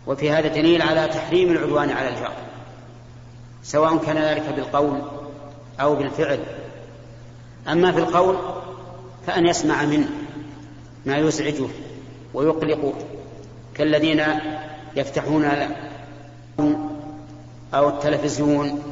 وفي 0.06 0.30
هذا 0.30 0.48
دليل 0.48 0.82
على 0.82 1.08
تحريم 1.08 1.50
العدوان 1.50 1.90
على 1.90 2.08
الجار 2.08 2.32
سواء 3.62 3.96
كان 3.96 4.18
ذلك 4.18 4.42
بالقول 4.56 4.98
أو 5.80 5.94
بالفعل. 5.94 6.38
أما 7.68 7.92
في 7.92 7.98
القول 7.98 8.36
فأن 9.26 9.46
يسمع 9.46 9.82
منه 9.82 10.08
ما 11.06 11.16
يزعجه 11.16 11.68
ويقلقه 12.34 12.92
كالذين 13.74 14.22
يفتحون 14.96 15.48
أو 17.74 17.88
التلفزيون 17.88 18.82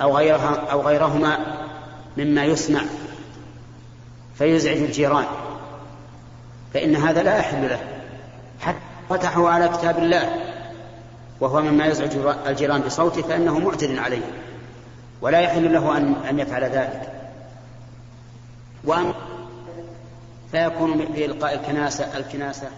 أو 0.00 0.16
غيرها 0.16 0.54
أو 0.72 0.80
غيرهما 0.80 1.38
مما 2.16 2.44
يسمع 2.44 2.80
فيزعج 4.38 4.76
الجيران. 4.76 5.26
فإن 6.74 6.96
هذا 6.96 7.22
لا 7.22 7.38
يحل 7.38 7.68
له. 7.68 7.80
حتى 8.60 8.78
فتحوا 9.10 9.50
على 9.50 9.68
كتاب 9.68 9.98
الله 9.98 10.36
وهو 11.40 11.60
مما 11.60 11.86
يزعج 11.86 12.10
الجيران 12.46 12.80
بصوته 12.80 13.22
فإنه 13.22 13.58
معتد 13.58 13.98
عليه. 13.98 14.22
ولا 15.20 15.40
يحل 15.40 15.72
له 15.72 15.96
أن 15.96 16.14
أن 16.28 16.38
يفعل 16.38 16.64
ذلك. 16.64 17.12
وأما 18.84 19.14
فيكون 20.52 21.04
بإلقاء 21.04 21.54
الكناسة 21.54 22.16
الكناسة 22.16 22.68